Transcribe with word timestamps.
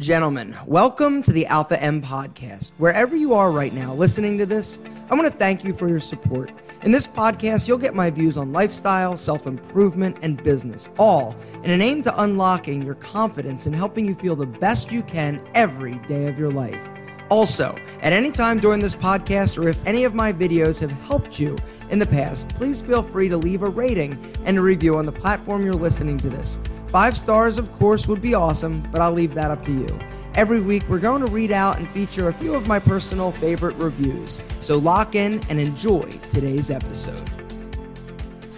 Gentlemen, 0.00 0.56
welcome 0.64 1.22
to 1.22 1.32
the 1.32 1.44
Alpha 1.46 1.82
M 1.82 2.00
podcast. 2.00 2.70
Wherever 2.78 3.16
you 3.16 3.34
are 3.34 3.50
right 3.50 3.72
now 3.72 3.92
listening 3.94 4.38
to 4.38 4.46
this, 4.46 4.78
I 5.10 5.16
want 5.16 5.26
to 5.26 5.36
thank 5.36 5.64
you 5.64 5.74
for 5.74 5.88
your 5.88 5.98
support. 5.98 6.52
In 6.82 6.92
this 6.92 7.08
podcast, 7.08 7.66
you'll 7.66 7.78
get 7.78 7.96
my 7.96 8.08
views 8.08 8.38
on 8.38 8.52
lifestyle, 8.52 9.16
self 9.16 9.48
improvement, 9.48 10.16
and 10.22 10.40
business, 10.40 10.88
all 11.00 11.34
in 11.64 11.72
an 11.72 11.82
aim 11.82 12.04
to 12.04 12.22
unlocking 12.22 12.80
your 12.80 12.94
confidence 12.94 13.66
and 13.66 13.74
helping 13.74 14.06
you 14.06 14.14
feel 14.14 14.36
the 14.36 14.46
best 14.46 14.92
you 14.92 15.02
can 15.02 15.44
every 15.56 15.96
day 16.06 16.28
of 16.28 16.38
your 16.38 16.52
life. 16.52 16.80
Also, 17.28 17.76
at 18.00 18.12
any 18.12 18.30
time 18.30 18.60
during 18.60 18.78
this 18.78 18.94
podcast, 18.94 19.60
or 19.60 19.68
if 19.68 19.84
any 19.84 20.04
of 20.04 20.14
my 20.14 20.32
videos 20.32 20.80
have 20.80 20.92
helped 21.08 21.40
you 21.40 21.56
in 21.90 21.98
the 21.98 22.06
past, 22.06 22.48
please 22.50 22.80
feel 22.80 23.02
free 23.02 23.28
to 23.28 23.36
leave 23.36 23.64
a 23.64 23.68
rating 23.68 24.16
and 24.44 24.58
a 24.58 24.62
review 24.62 24.96
on 24.96 25.06
the 25.06 25.12
platform 25.12 25.64
you're 25.64 25.74
listening 25.74 26.18
to 26.18 26.30
this. 26.30 26.60
Five 26.90 27.18
stars, 27.18 27.58
of 27.58 27.70
course, 27.72 28.08
would 28.08 28.22
be 28.22 28.32
awesome, 28.32 28.80
but 28.90 29.02
I'll 29.02 29.12
leave 29.12 29.34
that 29.34 29.50
up 29.50 29.62
to 29.66 29.72
you. 29.72 29.98
Every 30.34 30.60
week, 30.60 30.88
we're 30.88 31.00
going 31.00 31.24
to 31.24 31.30
read 31.30 31.52
out 31.52 31.78
and 31.78 31.88
feature 31.90 32.28
a 32.28 32.32
few 32.32 32.54
of 32.54 32.66
my 32.66 32.78
personal 32.78 33.30
favorite 33.30 33.76
reviews. 33.76 34.40
So 34.60 34.78
lock 34.78 35.14
in 35.14 35.42
and 35.50 35.60
enjoy 35.60 36.08
today's 36.30 36.70
episode. 36.70 37.47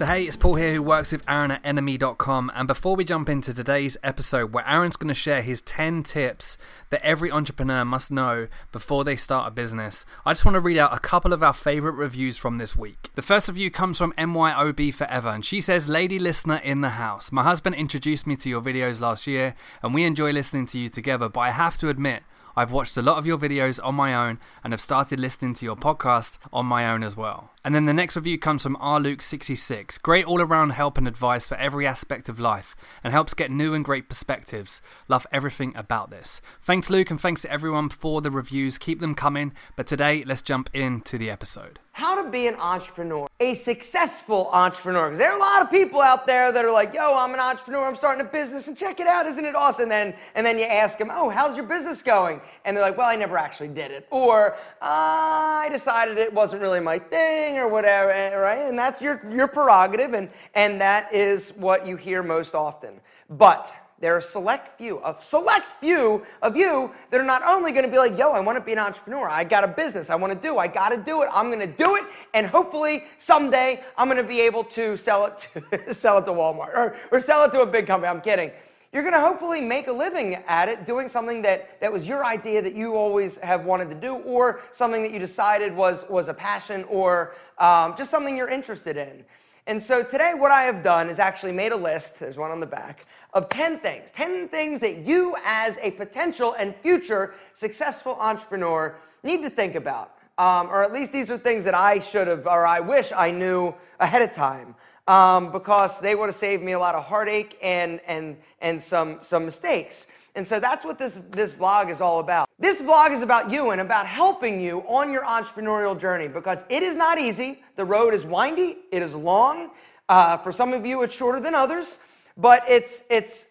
So, 0.01 0.07
hey, 0.07 0.25
it's 0.25 0.35
Paul 0.35 0.55
here 0.55 0.73
who 0.73 0.83
works 0.83 1.13
with 1.13 1.23
Aaron 1.29 1.51
at 1.51 1.61
enemy.com. 1.63 2.51
And 2.55 2.67
before 2.67 2.97
we 2.97 3.05
jump 3.05 3.29
into 3.29 3.53
today's 3.53 3.99
episode, 4.03 4.51
where 4.51 4.67
Aaron's 4.67 4.97
going 4.97 5.09
to 5.09 5.15
share 5.15 5.43
his 5.43 5.61
10 5.61 6.05
tips 6.05 6.57
that 6.89 7.05
every 7.05 7.31
entrepreneur 7.31 7.85
must 7.85 8.11
know 8.11 8.49
before 8.73 9.05
they 9.05 9.15
start 9.15 9.49
a 9.49 9.51
business, 9.51 10.07
I 10.25 10.31
just 10.31 10.47
want 10.47 10.55
to 10.55 10.61
read 10.61 10.79
out 10.79 10.97
a 10.97 11.01
couple 11.01 11.35
of 11.35 11.43
our 11.43 11.53
favorite 11.53 11.97
reviews 11.97 12.39
from 12.39 12.57
this 12.57 12.75
week. 12.75 13.11
The 13.15 13.21
first 13.21 13.47
review 13.47 13.71
comes 13.71 13.99
from 13.99 14.15
MYOB 14.15 14.95
Forever, 14.95 15.29
and 15.29 15.45
she 15.45 15.61
says, 15.61 15.87
Lady 15.87 16.19
listener 16.19 16.63
in 16.65 16.81
the 16.81 16.97
house. 16.97 17.31
My 17.31 17.43
husband 17.43 17.75
introduced 17.75 18.27
me 18.27 18.37
to 18.37 18.49
your 18.49 18.63
videos 18.63 19.03
last 19.03 19.27
year, 19.27 19.55
and 19.83 19.93
we 19.93 20.05
enjoy 20.05 20.33
listening 20.33 20.65
to 20.69 20.79
you 20.79 20.89
together, 20.89 21.29
but 21.29 21.41
I 21.41 21.51
have 21.51 21.77
to 21.77 21.91
admit, 21.91 22.23
I've 22.57 22.73
watched 22.73 22.97
a 22.97 23.03
lot 23.03 23.19
of 23.19 23.27
your 23.27 23.39
videos 23.39 23.79
on 23.83 23.97
my 23.97 24.15
own 24.15 24.39
and 24.65 24.73
have 24.73 24.81
started 24.81 25.21
listening 25.21 25.55
to 25.55 25.65
your 25.67 25.77
podcast 25.77 26.39
on 26.53 26.67
my 26.67 26.91
own 26.91 27.03
as 27.03 27.17
well. 27.17 27.51
And 27.63 27.75
then 27.75 27.85
the 27.85 27.93
next 27.93 28.17
review 28.17 28.39
comes 28.39 28.63
from 28.63 28.77
rluke66. 28.77 30.01
Great 30.01 30.25
all 30.25 30.41
around 30.41 30.71
help 30.71 30.97
and 30.97 31.07
advice 31.07 31.47
for 31.47 31.57
every 31.57 31.87
aspect 31.87 32.31
of 32.31 32.41
life 32.41 32.75
and 33.05 33.13
helps 33.13 33.35
get 33.35 33.51
new 33.51 33.75
and 33.75 33.85
great 33.85 34.09
perspectives. 34.09 34.81
Love 35.09 35.27
everything 35.31 35.75
about 35.77 36.09
this. 36.09 36.41
Thanks, 36.63 36.89
Luke, 36.89 37.11
and 37.11 37.21
thanks 37.21 37.43
to 37.43 37.53
everyone 37.53 37.91
for 37.91 38.23
the 38.23 38.31
reviews. 38.31 38.79
Keep 38.79 39.01
them 39.01 39.15
coming. 39.15 39.53
But 39.77 39.87
today, 39.87 40.23
let's 40.27 40.41
jump 40.41 40.71
into 40.73 41.19
the 41.19 41.31
episode. 41.31 41.79
How 41.93 42.23
to 42.23 42.31
be 42.31 42.47
an 42.47 42.55
entrepreneur, 42.55 43.27
a 43.41 43.53
successful 43.53 44.49
entrepreneur. 44.53 45.09
Because 45.09 45.19
there 45.19 45.33
are 45.33 45.37
a 45.37 45.41
lot 45.41 45.61
of 45.61 45.71
people 45.71 46.01
out 46.01 46.27
there 46.27 46.51
that 46.53 46.65
are 46.65 46.73
like, 46.73 46.95
yo, 46.95 47.15
I'm 47.15 47.35
an 47.35 47.41
entrepreneur, 47.41 47.85
I'm 47.85 47.97
starting 47.97 48.25
a 48.25 48.29
business, 48.29 48.69
and 48.69 48.79
check 48.79 49.01
it 49.01 49.07
out, 49.07 49.27
isn't 49.27 49.45
it 49.45 49.55
awesome? 49.55 49.83
And 49.83 49.91
then, 49.91 50.15
and 50.35 50.47
then 50.47 50.57
you 50.57 50.65
ask 50.65 50.97
them, 50.99 51.11
oh, 51.13 51.29
how's 51.29 51.57
your 51.57 51.67
business 51.67 52.01
going? 52.01 52.41
And 52.65 52.75
they're 52.75 52.85
like, 52.85 52.97
well, 52.97 53.09
I 53.09 53.17
never 53.17 53.37
actually 53.37 53.69
did 53.69 53.91
it. 53.91 54.07
Or, 54.11 54.55
uh, 54.55 54.57
I 54.81 55.69
decided 55.71 56.17
it 56.17 56.33
wasn't 56.33 56.63
really 56.63 56.81
my 56.81 56.99
thing 56.99 57.50
or 57.59 57.69
whatever, 57.69 58.11
eh, 58.11 58.35
right? 58.35 58.69
And 58.69 58.79
that's 58.79 59.01
your, 59.01 59.23
your 59.31 59.49
prerogative, 59.49 60.15
and, 60.15 60.31
and 60.55 60.81
that 60.81 61.13
is 61.15 61.51
what 61.57 61.87
you 61.87 61.97
hear 61.97 62.23
most 62.23 62.55
often. 62.55 63.01
But 63.29 63.75
there 64.01 64.17
are 64.17 64.21
select 64.23 64.79
few, 64.79 64.99
a 65.05 65.15
select 65.21 65.73
few 65.73 66.25
of 66.41 66.57
you 66.57 66.91
that 67.11 67.21
are 67.21 67.25
not 67.25 67.43
only 67.45 67.71
going 67.71 67.85
to 67.85 67.91
be 67.91 67.99
like, 67.99 68.17
yo, 68.17 68.31
I 68.31 68.41
want 68.41 68.57
to 68.57 68.65
be 68.65 68.73
an 68.73 68.79
entrepreneur. 68.79 69.29
I 69.29 69.45
got 69.45 69.63
a 69.63 69.69
business. 69.69 70.09
I 70.09 70.15
want 70.15 70.33
to 70.33 70.39
do. 70.39 70.57
I 70.57 70.69
got 70.69 70.89
to 70.89 70.97
do 70.97 71.23
it. 71.23 71.29
I'm 71.31 71.49
going 71.49 71.61
to 71.61 71.67
do 71.67 71.97
it. 71.97 72.05
And 72.33 72.47
hopefully 72.47 73.05
someday 73.19 73.85
I'm 73.99 74.09
going 74.09 74.23
to 74.23 74.27
be 74.27 74.41
able 74.41 74.65
to 74.65 74.97
sell 74.97 75.27
it 75.27 75.49
to, 75.73 75.95
sell 75.95 76.17
it 76.17 76.25
to 76.25 76.33
Walmart 76.33 76.75
or, 76.75 76.97
or 77.13 77.21
sell 77.21 77.45
it 77.45 77.53
to 77.53 77.61
a 77.61 77.67
big 77.67 77.87
company. 77.87 78.09
I'm 78.09 78.23
kidding. 78.23 78.53
You're 78.93 79.03
going 79.03 79.15
to 79.15 79.21
hopefully 79.21 79.61
make 79.61 79.87
a 79.87 79.93
living 79.93 80.35
at 80.49 80.69
it 80.69 80.85
doing 80.85 81.09
something 81.09 81.43
that, 81.43 81.81
that 81.81 81.93
was 81.93 82.09
your 82.09 82.25
idea 82.25 82.61
that 82.61 82.75
you 82.75 82.97
always 82.97 83.37
have 83.37 83.65
wanted 83.65 83.89
to 83.91 83.95
do 83.95 84.17
or 84.17 84.63
something 84.73 85.01
that 85.03 85.13
you 85.13 85.21
decided 85.21 85.73
was, 85.73 86.09
was 86.09 86.27
a 86.27 86.35
passion 86.35 86.83
or 86.89 87.37
um, 87.59 87.95
just 87.97 88.11
something 88.11 88.37
you're 88.37 88.49
interested 88.49 88.97
in. 88.97 89.25
And 89.69 89.81
so 89.81 90.03
today, 90.03 90.33
what 90.35 90.51
I 90.51 90.65
have 90.65 90.83
done 90.83 91.09
is 91.09 91.21
actually 91.21 91.53
made 91.53 91.71
a 91.71 91.77
list, 91.77 92.19
there's 92.19 92.37
one 92.37 92.51
on 92.51 92.59
the 92.59 92.67
back, 92.67 93.07
of 93.33 93.49
10 93.49 93.79
things. 93.79 94.11
10 94.11 94.49
things 94.49 94.81
that 94.81 94.99
you, 95.07 95.37
as 95.45 95.79
a 95.83 95.93
potential 95.93 96.57
and 96.59 96.75
future 96.83 97.35
successful 97.53 98.17
entrepreneur, 98.19 98.97
need 99.23 99.43
to 99.43 99.51
think 99.51 99.77
about. 99.77 100.17
Um, 100.37 100.69
or 100.69 100.83
at 100.83 100.93
least 100.93 101.13
these 101.13 101.31
are 101.31 101.39
things 101.39 101.63
that 101.65 101.75
I 101.75 102.01
should 102.01 102.27
have, 102.27 102.49
or 102.49 102.67
I 102.67 102.81
wish 102.81 103.13
I 103.17 103.31
knew 103.31 103.73
ahead 104.01 104.23
of 104.23 104.33
time 104.33 104.75
um, 105.09 105.53
because 105.53 106.01
they 106.01 106.15
would 106.15 106.27
have 106.27 106.37
saved 106.37 106.63
me 106.63 106.73
a 106.73 106.79
lot 106.79 106.95
of 106.95 107.05
heartache 107.05 107.59
and, 107.63 108.01
and, 108.07 108.37
and 108.61 108.81
some, 108.81 109.19
some 109.21 109.45
mistakes. 109.45 110.07
And 110.35 110.47
so 110.47 110.61
that's 110.61 110.85
what 110.85 110.99
this, 110.99 111.19
this 111.31 111.53
vlog 111.53 111.91
is 111.91 112.01
all 112.01 112.21
about. 112.21 112.49
This 112.59 112.81
vlog 112.81 113.11
is 113.11 113.23
about 113.23 113.51
you 113.51 113.71
and 113.71 113.81
about 113.81 114.07
helping 114.07 114.61
you 114.61 114.81
on 114.87 115.11
your 115.11 115.25
entrepreneurial 115.25 115.99
journey 115.99 116.29
because 116.29 116.65
it 116.69 116.83
is 116.83 116.95
not 116.95 117.19
easy. 117.19 117.63
The 117.77 117.85
road 117.85 118.15
is 118.15 118.25
windy, 118.25 118.79
it 118.93 119.03
is 119.03 119.15
long. 119.15 119.71
Uh, 120.09 120.37
for 120.37 120.53
some 120.53 120.73
of 120.73 120.87
you, 120.87 121.03
it's 121.03 121.15
shorter 121.15 121.41
than 121.41 121.55
others, 121.55 121.99
but 122.37 122.63
it's, 122.69 123.05
it's 123.11 123.47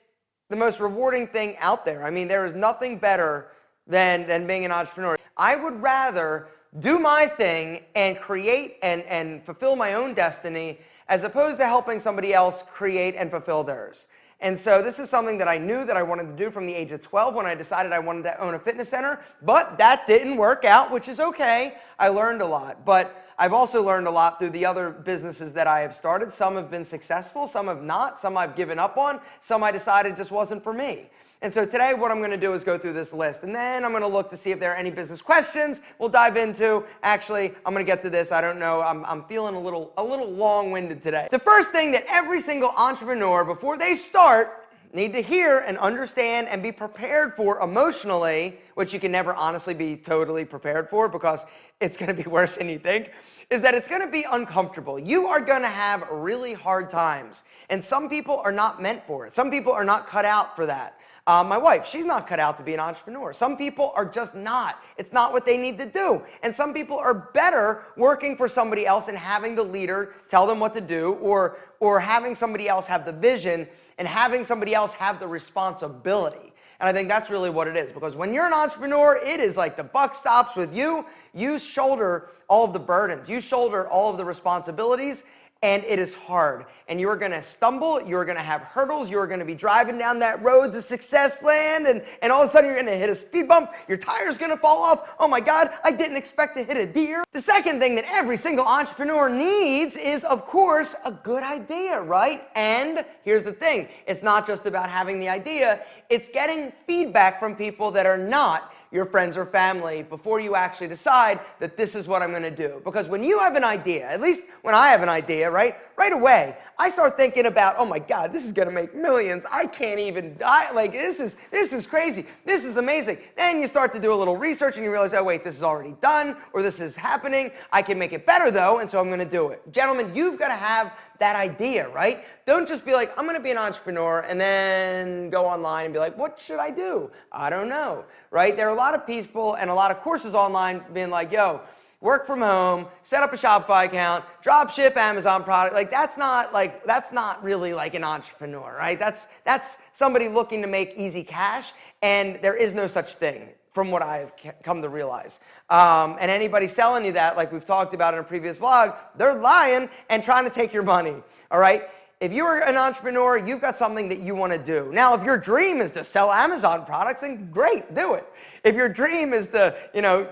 the 0.50 0.56
most 0.56 0.80
rewarding 0.80 1.28
thing 1.28 1.58
out 1.60 1.86
there. 1.86 2.04
I 2.04 2.10
mean, 2.10 2.28
there 2.28 2.46
is 2.46 2.56
nothing 2.56 2.98
better 2.98 3.52
than, 3.88 4.28
than 4.28 4.48
being 4.48 4.66
an 4.66 4.72
entrepreneur. 4.72 5.18
I 5.36 5.56
would 5.56 5.82
rather 5.82 6.48
do 6.80 7.00
my 7.00 7.26
thing 7.26 7.82
and 7.96 8.18
create 8.20 8.78
and, 8.84 9.04
and 9.04 9.44
fulfill 9.44 9.76
my 9.76 9.94
own 9.94 10.14
destiny 10.14 10.80
as 11.10 11.24
opposed 11.24 11.60
to 11.60 11.66
helping 11.66 12.00
somebody 12.00 12.34
else 12.34 12.64
create 12.72 13.16
and 13.16 13.30
fulfill 13.30 13.64
theirs. 13.64 14.08
And 14.42 14.58
so 14.58 14.82
this 14.82 15.00
is 15.00 15.10
something 15.10 15.38
that 15.40 15.50
I 15.50 15.58
knew 15.58 15.84
that 15.84 15.98
I 15.98 16.04
wanted 16.04 16.28
to 16.28 16.34
do 16.34 16.50
from 16.50 16.66
the 16.66 16.74
age 16.74 16.94
of 16.94 17.02
12 17.02 17.36
when 17.36 17.46
I 17.46 17.56
decided 17.56 17.92
I 17.92 18.00
wanted 18.00 18.24
to 18.24 18.40
own 18.40 18.54
a 18.54 18.60
fitness 18.60 18.88
center, 18.88 19.22
but 19.42 19.78
that 19.80 20.08
didn't 20.08 20.38
work 20.38 20.64
out, 20.64 20.92
which 20.92 21.10
is 21.10 21.20
okay. 21.20 21.76
I 21.98 22.08
learned 22.08 22.42
a 22.42 22.46
lot, 22.46 22.86
but 22.86 23.26
I've 23.38 23.52
also 23.52 23.84
learned 23.84 24.08
a 24.08 24.12
lot 24.12 24.40
through 24.40 24.52
the 24.52 24.66
other 24.66 24.92
businesses 24.92 25.52
that 25.54 25.68
I 25.68 25.82
have 25.82 25.94
started. 25.94 26.32
Some 26.32 26.56
have 26.56 26.72
been 26.72 26.86
successful, 26.86 27.48
some 27.48 27.68
have 27.68 27.84
not, 27.84 28.18
some 28.18 28.38
I've 28.38 28.56
given 28.56 28.80
up 28.80 28.98
on, 28.98 29.20
some 29.42 29.62
I 29.62 29.72
decided 29.72 30.16
just 30.16 30.32
wasn't 30.32 30.64
for 30.64 30.74
me. 30.74 31.10
And 31.42 31.54
so 31.54 31.66
today, 31.66 31.94
what 31.94 32.12
I'm 32.12 32.18
going 32.18 32.32
to 32.32 32.38
do 32.38 32.52
is 32.52 32.66
go 32.66 32.78
through 32.78 32.92
this 32.92 33.14
list, 33.14 33.44
and 33.44 33.56
then 33.56 33.86
I'm 33.86 33.92
going 33.92 34.02
to 34.02 34.10
look 34.10 34.30
to 34.32 34.36
see 34.36 34.52
if 34.52 34.60
there 34.60 34.74
are 34.74 34.76
any 34.76 34.92
business 34.92 35.22
questions. 35.22 35.80
We'll 35.98 36.10
dive 36.10 36.36
into. 36.36 36.84
Actually, 37.02 37.54
I'm 37.66 37.74
going 37.74 37.86
to 37.86 37.90
get 37.90 38.02
to 38.02 38.10
this. 38.10 38.34
I 38.34 38.42
don't 38.42 38.60
know. 38.60 38.82
I'm, 38.82 39.06
I'm 39.06 39.24
feeling 39.24 39.56
a 39.56 39.60
little 39.60 39.94
a 39.98 40.04
little 40.04 40.30
long-winded 40.30 41.02
today. 41.02 41.30
The 41.32 41.40
first 41.40 41.70
thing 41.70 41.94
that 41.94 42.04
every 42.10 42.42
single 42.42 42.74
entrepreneur, 42.78 43.46
before 43.46 43.78
they 43.78 43.96
start, 43.96 44.68
need 44.92 45.14
to 45.14 45.22
hear 45.22 45.60
and 45.60 45.78
understand 45.78 46.50
and 46.50 46.62
be 46.62 46.74
prepared 46.74 47.36
for 47.36 47.62
emotionally, 47.62 48.60
which 48.74 48.94
you 48.94 49.00
can 49.00 49.12
never 49.12 49.34
honestly 49.34 49.74
be 49.74 49.96
totally 49.96 50.44
prepared 50.44 50.90
for 50.90 51.08
because 51.08 51.46
it's 51.80 51.96
going 51.96 52.14
to 52.14 52.22
be 52.22 52.30
worse 52.30 52.56
than 52.56 52.68
you 52.68 52.80
think, 52.80 53.12
is 53.50 53.62
that 53.62 53.74
it's 53.74 53.88
going 53.88 54.02
to 54.02 54.12
be 54.12 54.26
uncomfortable. 54.30 55.00
You 55.00 55.28
are 55.28 55.40
going 55.40 55.62
to 55.62 55.70
have 55.70 56.06
really 56.12 56.54
hard 56.54 56.90
times, 56.90 57.44
and 57.70 57.82
some 57.82 58.10
people 58.10 58.42
are 58.44 58.52
not 58.52 58.82
meant 58.82 59.08
for 59.08 59.26
it. 59.26 59.32
Some 59.32 59.50
people 59.50 59.72
are 59.72 59.86
not 59.86 60.06
cut 60.06 60.26
out 60.26 60.54
for 60.58 60.66
that. 60.66 61.00
Uh, 61.30 61.44
my 61.44 61.60
wife, 61.60 61.86
she's 61.86 62.06
not 62.06 62.26
cut 62.26 62.40
out 62.40 62.58
to 62.58 62.64
be 62.64 62.74
an 62.74 62.80
entrepreneur. 62.80 63.32
Some 63.34 63.56
people 63.56 63.94
are 63.96 64.04
just 64.04 64.34
not. 64.34 64.82
It's 64.98 65.14
not 65.14 65.32
what 65.32 65.46
they 65.46 65.58
need 65.58 65.78
to 65.78 65.86
do. 65.86 66.24
And 66.42 66.56
some 66.56 66.74
people 66.74 66.98
are 66.98 67.14
better 67.36 67.84
working 67.96 68.36
for 68.36 68.48
somebody 68.48 68.88
else 68.88 69.10
and 69.10 69.16
having 69.16 69.54
the 69.54 69.62
leader 69.62 70.16
tell 70.28 70.48
them 70.48 70.60
what 70.60 70.74
to 70.74 70.82
do 70.82 71.12
or, 71.22 71.60
or 71.80 72.00
having 72.00 72.34
somebody 72.34 72.68
else 72.68 72.88
have 72.88 73.06
the 73.06 73.12
vision 73.12 73.68
and 74.00 74.08
having 74.08 74.44
somebody 74.44 74.74
else 74.74 74.92
have 74.94 75.20
the 75.20 75.28
responsibility. 75.28 76.52
And 76.80 76.90
I 76.90 76.94
think 76.94 77.08
that's 77.08 77.30
really 77.30 77.52
what 77.52 77.68
it 77.68 77.78
is 77.78 77.92
because 77.92 78.16
when 78.16 78.34
you're 78.34 78.48
an 78.48 78.54
entrepreneur, 78.54 79.20
it 79.24 79.40
is 79.40 79.56
like 79.56 79.78
the 79.78 79.84
buck 79.84 80.16
stops 80.16 80.56
with 80.56 80.76
you. 80.76 81.06
You 81.36 81.60
shoulder 81.60 82.30
all 82.48 82.66
of 82.66 82.74
the 82.74 82.80
burdens, 82.80 83.30
you 83.30 83.40
shoulder 83.40 83.88
all 83.88 84.10
of 84.10 84.18
the 84.18 84.26
responsibilities, 84.26 85.26
and 85.62 85.84
it 85.84 86.00
is 86.00 86.14
hard. 86.14 86.66
And 86.88 87.00
you 87.00 87.10
are 87.10 87.18
going 87.18 87.34
to 87.34 87.42
stumble, 87.42 88.02
you 88.02 88.16
are 88.18 88.24
going 88.24 88.38
to 88.38 88.44
have 88.44 88.62
hurdles, 88.62 89.12
you 89.12 89.20
are 89.20 89.28
going 89.28 89.42
to 89.42 89.46
be 89.46 89.56
driving 89.56 89.98
down 89.98 90.20
that 90.20 90.42
road 90.42 90.72
to 90.72 90.82
success 90.82 91.44
land, 91.44 91.86
and, 91.86 92.02
and 92.22 92.32
all 92.32 92.42
of 92.42 92.50
a 92.50 92.52
sudden 92.52 92.70
you're 92.70 92.82
going 92.82 92.88
to 92.88 92.98
hit 92.98 93.10
a 93.10 93.16
speed 93.16 93.48
bump, 93.48 93.72
your 93.88 93.98
tire's 93.98 94.38
going 94.38 94.52
to 94.52 94.58
fall 94.58 94.82
off. 94.82 95.10
Oh 95.20 95.28
my 95.28 95.42
God, 95.42 95.72
I 95.84 95.92
didn't 95.92 96.16
expect 96.16 96.56
to 96.56 96.64
hit 96.64 96.78
a 96.78 96.86
deer. 96.86 97.24
The 97.34 97.42
second 97.42 97.80
thing 97.80 97.96
that 97.96 98.06
every 98.10 98.38
single 98.38 98.66
entrepreneur 98.66 99.30
needs 99.30 99.98
is, 99.98 100.24
of 100.24 100.46
course, 100.46 100.96
a 101.06 101.12
good 101.12 101.44
idea, 101.44 102.02
right? 102.02 102.44
And 102.56 103.06
here's 103.24 103.44
the 103.44 103.54
thing 103.54 103.90
it's 104.08 104.24
not 104.24 104.48
just 104.48 104.66
about 104.66 104.90
having 104.90 105.20
the 105.20 105.28
idea, 105.28 105.82
it's 106.10 106.30
getting 106.30 106.72
feedback 106.88 107.40
from 107.40 107.56
people 107.56 107.92
that 107.92 108.06
are 108.06 108.18
not 108.18 108.74
your 108.92 109.06
friends 109.06 109.38
or 109.38 109.46
family 109.46 110.04
before 110.04 110.40
you 110.40 110.56
actually 110.56 110.88
decide 110.88 111.40
that 111.60 111.78
this 111.78 111.96
is 111.96 112.08
what 112.08 112.22
I'm 112.22 112.32
going 112.32 112.44
to 112.44 112.52
do. 112.52 112.82
Because 112.84 113.08
when 113.08 113.24
you 113.24 113.40
have 113.40 113.56
an 113.56 113.64
idea, 113.64 114.06
at 114.10 114.22
least 114.22 114.44
when 114.62 114.74
I 114.74 114.90
have 114.90 115.04
an 115.04 115.10
idea, 115.10 115.50
right? 115.50 115.76
right 116.00 116.14
away, 116.14 116.56
I 116.80 116.88
start 116.88 117.18
thinking 117.18 117.46
about, 117.46 117.76
oh 117.78 117.84
my 117.84 118.00
God, 118.00 118.32
this 118.32 118.46
is 118.46 118.54
gonna 118.54 118.72
make 118.72 118.96
millions. 118.96 119.46
I 119.52 119.66
can't 119.68 120.00
even 120.00 120.38
die. 120.38 120.72
Like 120.72 120.94
this 120.94 121.20
is 121.20 121.36
this 121.52 121.74
is 121.74 121.86
crazy. 121.86 122.26
This 122.46 122.64
is 122.64 122.78
amazing. 122.78 123.18
Then 123.36 123.60
you 123.60 123.68
start 123.68 123.92
to 123.94 124.00
do 124.00 124.14
a 124.14 124.16
little 124.16 124.38
research 124.38 124.78
and 124.78 124.86
you 124.86 124.92
realize, 124.92 125.14
oh 125.14 125.24
wait, 125.24 125.44
this 125.44 125.58
is 125.58 125.62
already 125.62 125.96
done 126.00 126.38
or 126.54 126.62
this 126.62 126.80
is 126.80 126.96
happening. 126.96 127.52
I 127.74 127.82
can 127.82 128.00
make 128.00 128.14
it 128.14 128.26
better 128.26 128.50
though, 128.50 128.80
and 128.80 128.90
so 128.90 128.98
I'm 128.98 129.10
gonna 129.10 129.26
do 129.26 129.50
it. 129.50 129.62
Gentlemen, 129.74 130.16
you've 130.16 130.40
gotta 130.40 130.54
have 130.54 130.94
that 131.20 131.36
idea, 131.36 131.90
right? 131.90 132.24
Don't 132.46 132.68
just 132.68 132.86
be 132.86 132.94
like, 132.94 133.18
I'm 133.18 133.26
gonna 133.26 133.40
be 133.40 133.52
an 133.52 133.58
entrepreneur 133.58 134.22
and 134.22 134.40
then 134.40 135.30
go 135.30 135.46
online 135.46 135.86
and 135.86 135.94
be 135.94 136.00
like, 136.00 136.18
what 136.18 136.40
should 136.40 136.60
I 136.60 136.72
do? 136.72 137.12
I 137.32 137.50
don't 137.50 137.70
know, 137.70 138.06
right? 138.32 138.56
There 138.56 138.68
are 138.68 138.74
a 138.74 138.78
lot 138.78 138.96
of 138.96 139.06
people 139.06 139.56
and 139.56 139.70
a 139.70 139.74
lot 139.74 139.92
of 139.92 140.00
courses 140.02 140.34
online 140.34 140.84
being 140.94 141.10
like, 141.10 141.32
yo, 141.32 141.62
work 142.02 142.26
from 142.26 142.42
home, 142.42 142.88
set 143.04 143.24
up 143.24 143.34
a 143.34 143.38
Shopify 143.38 143.86
account, 143.86 144.24
drop 144.42 144.72
ship 144.72 144.96
Amazon 144.98 145.44
product. 145.44 145.76
Like 145.76 145.92
that's 145.92 146.18
not 146.18 146.54
like 146.54 146.86
that's 146.86 147.12
not 147.12 147.44
really 147.44 147.74
like 147.74 147.94
an 147.94 148.04
entrepreneur, 148.04 148.76
right? 148.78 148.98
That's 148.98 149.28
that's 149.44 149.80
somebody 149.94 150.28
looking 150.28 150.62
to 150.62 150.68
make 150.68 150.94
easy 150.96 151.24
cash, 151.24 151.74
and 152.02 152.40
there 152.42 152.56
is 152.56 152.74
no 152.74 152.88
such 152.88 153.16
thing 153.16 153.50
from 153.74 153.92
what 153.92 154.02
I've 154.02 154.32
come 154.64 154.82
to 154.82 154.90
realize. 154.90 155.40
Um, 155.70 156.18
and 156.20 156.32
anybody 156.32 156.68
selling 156.68 157.06
you 157.06 157.12
that, 157.14 157.38
like 157.38 157.52
we've 157.52 157.66
talked 157.66 157.94
about 157.94 158.14
in 158.14 158.20
a 158.20 158.24
previous 158.24 158.58
vlog, 158.60 158.96
they're 159.16 159.36
lying 159.36 159.90
and 160.10 160.24
trying 160.24 160.46
to 160.46 160.50
take 160.50 160.74
your 160.74 160.84
money. 160.84 161.16
All 161.52 161.60
right. 161.60 161.88
If 162.20 162.34
you're 162.34 162.60
an 162.60 162.76
entrepreneur, 162.76 163.38
you've 163.38 163.62
got 163.62 163.78
something 163.78 164.10
that 164.10 164.20
you 164.20 164.36
want 164.36 164.52
to 164.52 164.60
do. 164.60 164.92
Now, 164.92 165.14
if 165.14 165.24
your 165.24 165.38
dream 165.38 165.80
is 165.80 165.92
to 165.92 166.04
sell 166.04 166.34
Amazon 166.34 166.86
products, 166.86 167.22
then 167.22 167.50
great, 167.50 167.96
do 167.96 168.16
it. 168.16 168.26
If 168.66 168.76
your 168.76 168.90
dream 168.90 169.34
is 169.34 169.48
to, 169.48 169.74
you 169.94 170.02
know, 170.02 170.28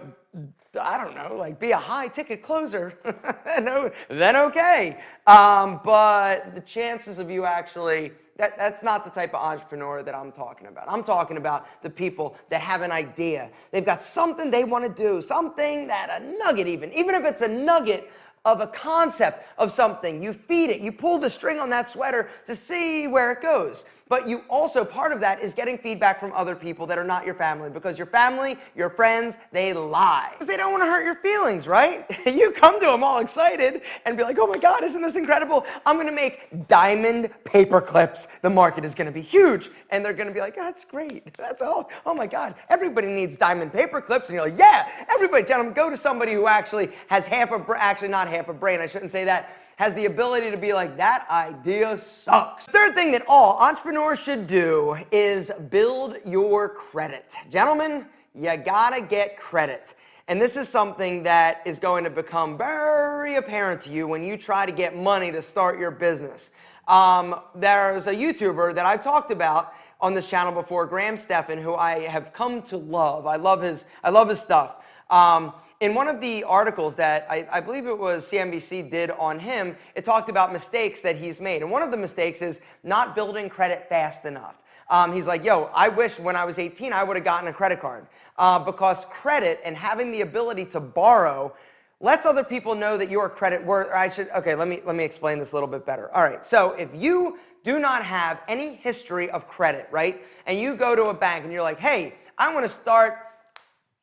I 0.80 0.98
don't 0.98 1.16
know, 1.16 1.36
like 1.38 1.60
be 1.60 1.72
a 1.72 1.78
high 1.78 2.10
ticket 2.10 2.44
closer, 2.44 2.94
then 4.10 4.36
okay. 4.36 4.98
Um, 5.26 5.80
but 5.84 6.54
the 6.56 6.62
chances 6.62 7.20
of 7.20 7.30
you 7.32 7.46
actually, 7.46 8.12
that, 8.38 8.58
that's 8.58 8.84
not 8.84 9.04
the 9.04 9.10
type 9.10 9.34
of 9.34 9.42
entrepreneur 9.42 10.04
that 10.04 10.16
I'm 10.16 10.32
talking 10.32 10.68
about. 10.68 10.86
I'm 10.88 11.04
talking 11.04 11.38
about 11.38 11.68
the 11.82 11.90
people 11.90 12.38
that 12.50 12.62
have 12.62 12.82
an 12.84 12.92
idea. 12.92 13.50
They've 13.72 13.86
got 13.86 14.04
something 14.04 14.52
they 14.52 14.64
want 14.64 14.86
to 14.86 14.92
do, 14.92 15.22
something 15.22 15.88
that 15.88 16.22
a 16.22 16.38
nugget, 16.38 16.68
even, 16.68 16.94
even 16.94 17.16
if 17.16 17.26
it's 17.26 17.42
a 17.42 17.48
nugget 17.48 18.12
of 18.46 18.62
a 18.62 18.68
concept 18.68 19.46
of 19.58 19.72
something, 19.72 20.24
you 20.24 20.34
feed 20.34 20.70
it, 20.70 20.80
you 20.80 20.92
pull 20.92 21.18
the 21.18 21.30
string 21.30 21.60
on 21.60 21.70
that 21.72 21.90
sweater 21.90 22.30
to 22.46 22.56
see 22.56 23.08
where 23.08 23.32
it 23.32 23.42
goes. 23.42 23.86
But 24.10 24.28
you 24.28 24.44
also, 24.50 24.86
part 24.86 25.12
of 25.12 25.20
that 25.22 25.42
is 25.42 25.54
getting 25.54 25.78
feedback 25.78 26.20
from 26.20 26.32
other 26.34 26.56
people 26.56 26.86
that 26.88 26.98
are 26.98 27.04
not 27.04 27.26
your 27.26 27.36
family 27.36 27.70
because 27.70 27.98
your 27.98 28.08
family, 28.08 28.58
your 28.76 28.90
friends, 28.90 29.38
they 29.52 29.74
lie. 29.74 30.30
Because 30.32 30.48
they 30.48 30.58
don't 30.58 30.72
want 30.72 30.84
to 30.84 30.88
hurt 30.88 31.04
your 31.04 31.16
feelings, 31.16 31.68
right? 31.68 32.06
you 32.26 32.52
come 32.52 32.80
to 32.80 32.86
them 32.86 33.04
all 33.04 33.20
excited 33.20 33.82
and 34.06 34.16
be 34.16 34.24
like, 34.24 34.38
oh 34.40 34.48
my 34.48 34.60
God, 34.60 34.84
isn't 34.84 35.02
this 35.02 35.16
incredible? 35.16 35.66
I'm 35.86 35.96
going 35.96 36.08
to 36.08 36.14
make 36.14 36.68
diamond 36.68 37.30
paper 37.44 37.82
clips. 37.82 38.28
The 38.42 38.50
market 38.50 38.86
is 38.86 38.96
going 38.96 39.08
to 39.08 39.12
be 39.12 39.22
huge. 39.22 39.70
And 39.90 40.04
they're 40.04 40.14
going 40.14 40.28
to 40.28 40.34
be 40.34 40.40
like, 40.40 40.56
that's 40.56 40.86
great. 40.86 41.34
That's 41.36 41.62
all. 41.62 41.90
Oh 42.06 42.14
my 42.14 42.28
God, 42.28 42.56
everybody 42.70 43.08
needs 43.08 43.38
diamond 43.38 43.74
paper 43.74 44.02
clips. 44.02 44.30
And 44.30 44.36
you're 44.36 44.46
like, 44.46 44.60
yeah, 44.60 44.90
everybody, 45.14 45.44
gentlemen, 45.44 45.74
go 45.74 45.90
to 45.90 45.98
somebody 45.98 46.34
who 46.34 46.48
actually 46.48 46.90
has 47.08 47.26
half 47.26 47.52
a, 47.52 47.66
actually 47.78 48.10
not 48.10 48.28
half 48.28 48.50
a 48.50 48.54
brain. 48.54 48.80
I 48.80 48.88
shouldn't 48.88 49.12
say 49.12 49.26
that 49.26 49.58
has 49.78 49.94
the 49.94 50.06
ability 50.06 50.50
to 50.50 50.58
be 50.58 50.74
like, 50.74 50.98
that 50.98 51.28
idea 51.30 51.98
sucks. 52.00 52.66
Third 52.66 52.96
thing 52.96 53.12
that 53.12 53.24
all 53.28 53.60
entrepreneurs 53.60 54.20
should 54.20 54.48
do 54.48 54.98
is 55.12 55.52
build 55.70 56.18
your 56.26 56.68
credit. 56.68 57.36
Gentlemen, 57.52 58.08
you 58.34 58.58
gotta 58.58 59.02
get 59.02 59.38
credit. 59.38 59.94
And 60.28 60.42
this 60.42 60.58
is 60.58 60.68
something 60.68 61.24
that 61.24 61.62
is 61.64 61.78
going 61.78 62.04
to 62.04 62.10
become 62.10 62.58
very 62.58 63.36
apparent 63.36 63.80
to 63.82 63.92
you 63.92 64.08
when 64.08 64.24
you 64.24 64.36
try 64.36 64.66
to 64.66 64.72
get 64.72 64.98
money 64.98 65.32
to 65.32 65.44
start 65.44 65.80
your 65.80 65.92
business. 65.92 66.52
Um, 66.88 67.40
there's 67.54 68.08
a 68.08 68.14
YouTuber 68.14 68.74
that 68.76 68.86
I've 68.86 69.04
talked 69.04 69.30
about 69.30 69.74
on 70.02 70.16
this 70.16 70.28
channel 70.28 70.52
before, 70.52 70.88
Graham 70.88 71.18
Stephan, 71.18 71.62
who 71.62 71.76
I 71.76 72.00
have 72.00 72.34
come 72.34 72.64
to 72.64 72.78
love. 72.78 73.28
I 73.28 73.36
love 73.36 73.62
his, 73.62 73.86
I 74.04 74.10
love 74.10 74.28
his 74.28 74.42
stuff. 74.42 74.78
Um, 75.10 75.54
in 75.80 75.94
one 75.94 76.08
of 76.08 76.20
the 76.20 76.44
articles 76.44 76.96
that 76.96 77.28
I, 77.30 77.48
I, 77.52 77.62
believe 77.62 77.86
it 77.86 77.98
was 77.98 78.26
CNBC 78.26 78.90
did 78.90 79.12
on 79.12 79.38
him, 79.38 79.76
it 79.96 80.04
talked 80.04 80.30
about 80.30 80.52
mistakes 80.52 81.02
that 81.02 81.16
he's 81.16 81.40
made. 81.40 81.62
And 81.62 81.70
one 81.70 81.84
of 81.84 81.92
the 81.92 81.98
mistakes 81.98 82.42
is 82.42 82.62
not 82.84 83.16
building 83.16 83.48
credit 83.48 83.88
fast 83.88 84.26
enough. 84.26 84.56
Um, 84.90 85.14
he's 85.14 85.28
like, 85.28 85.44
yo, 85.44 85.70
I 85.76 85.90
wish 85.90 86.18
when 86.18 86.36
I 86.36 86.46
was 86.46 86.58
18 86.58 86.94
I 86.94 87.04
would 87.04 87.16
have 87.16 87.26
gotten 87.26 87.48
a 87.48 87.54
credit 87.54 87.80
card 87.80 88.08
uh, 88.38 88.58
because 88.58 89.06
credit 89.06 89.60
and 89.64 89.76
having 89.76 90.12
the 90.12 90.22
ability 90.22 90.66
to 90.66 90.80
borrow 90.80 91.54
lets 92.00 92.26
other 92.26 92.44
people 92.44 92.74
know 92.74 92.98
that 92.98 93.10
you 93.10 93.20
are 93.20 93.30
credit 93.30 93.64
worth. 93.64 93.90
I 93.94 94.10
should 94.10 94.30
okay. 94.30 94.56
Let 94.56 94.68
me 94.68 94.82
let 94.86 94.96
me 94.96 95.04
explain 95.04 95.40
this 95.40 95.52
a 95.52 95.56
little 95.56 95.68
bit 95.68 95.86
better. 95.86 96.14
All 96.16 96.22
right. 96.22 96.46
So 96.46 96.74
if 96.74 96.90
you 96.94 97.40
do 97.64 97.80
not 97.80 98.06
have 98.06 98.40
any 98.48 98.76
history 98.76 99.30
of 99.32 99.48
credit, 99.48 99.88
right, 99.92 100.24
and 100.46 100.60
you 100.60 100.76
go 100.76 100.96
to 100.96 101.06
a 101.06 101.14
bank 101.14 101.44
and 101.44 101.52
you're 101.52 101.64
like, 101.64 101.80
hey, 101.80 102.14
I 102.38 102.54
want 102.54 102.66
to 102.66 102.70
start 102.70 103.18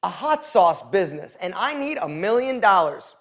a 0.04 0.08
hot 0.08 0.44
sauce 0.44 0.82
business 0.82 1.34
and 1.40 1.54
I 1.54 1.74
need 1.74 1.96
a 1.96 2.06
million 2.06 2.60
dollars, 2.60 3.14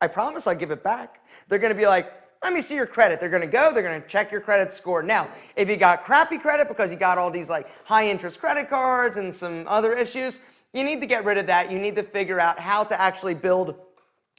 I 0.00 0.06
promise 0.06 0.46
I'll 0.46 0.54
give 0.54 0.70
it 0.70 0.82
back. 0.82 1.20
They're 1.48 1.58
gonna 1.58 1.74
be 1.74 1.86
like, 1.86 2.10
let 2.42 2.54
me 2.54 2.62
see 2.62 2.74
your 2.74 2.86
credit. 2.86 3.20
They're 3.20 3.28
gonna 3.28 3.46
go, 3.46 3.70
they're 3.70 3.82
gonna 3.82 4.00
check 4.08 4.32
your 4.32 4.40
credit 4.40 4.72
score. 4.72 5.02
Now, 5.02 5.28
if 5.56 5.68
you 5.68 5.76
got 5.76 6.04
crappy 6.04 6.38
credit 6.38 6.68
because 6.68 6.90
you 6.90 6.96
got 6.96 7.18
all 7.18 7.30
these 7.30 7.50
like 7.50 7.68
high 7.86 8.08
interest 8.08 8.40
credit 8.40 8.70
cards 8.70 9.18
and 9.18 9.32
some 9.32 9.66
other 9.68 9.92
issues, 9.92 10.40
you 10.72 10.84
need 10.84 11.02
to 11.02 11.06
get 11.06 11.26
rid 11.26 11.36
of 11.36 11.46
that. 11.48 11.70
You 11.70 11.78
need 11.78 11.96
to 11.96 12.02
figure 12.02 12.40
out 12.40 12.58
how 12.58 12.82
to 12.82 12.98
actually 12.98 13.34
build 13.34 13.74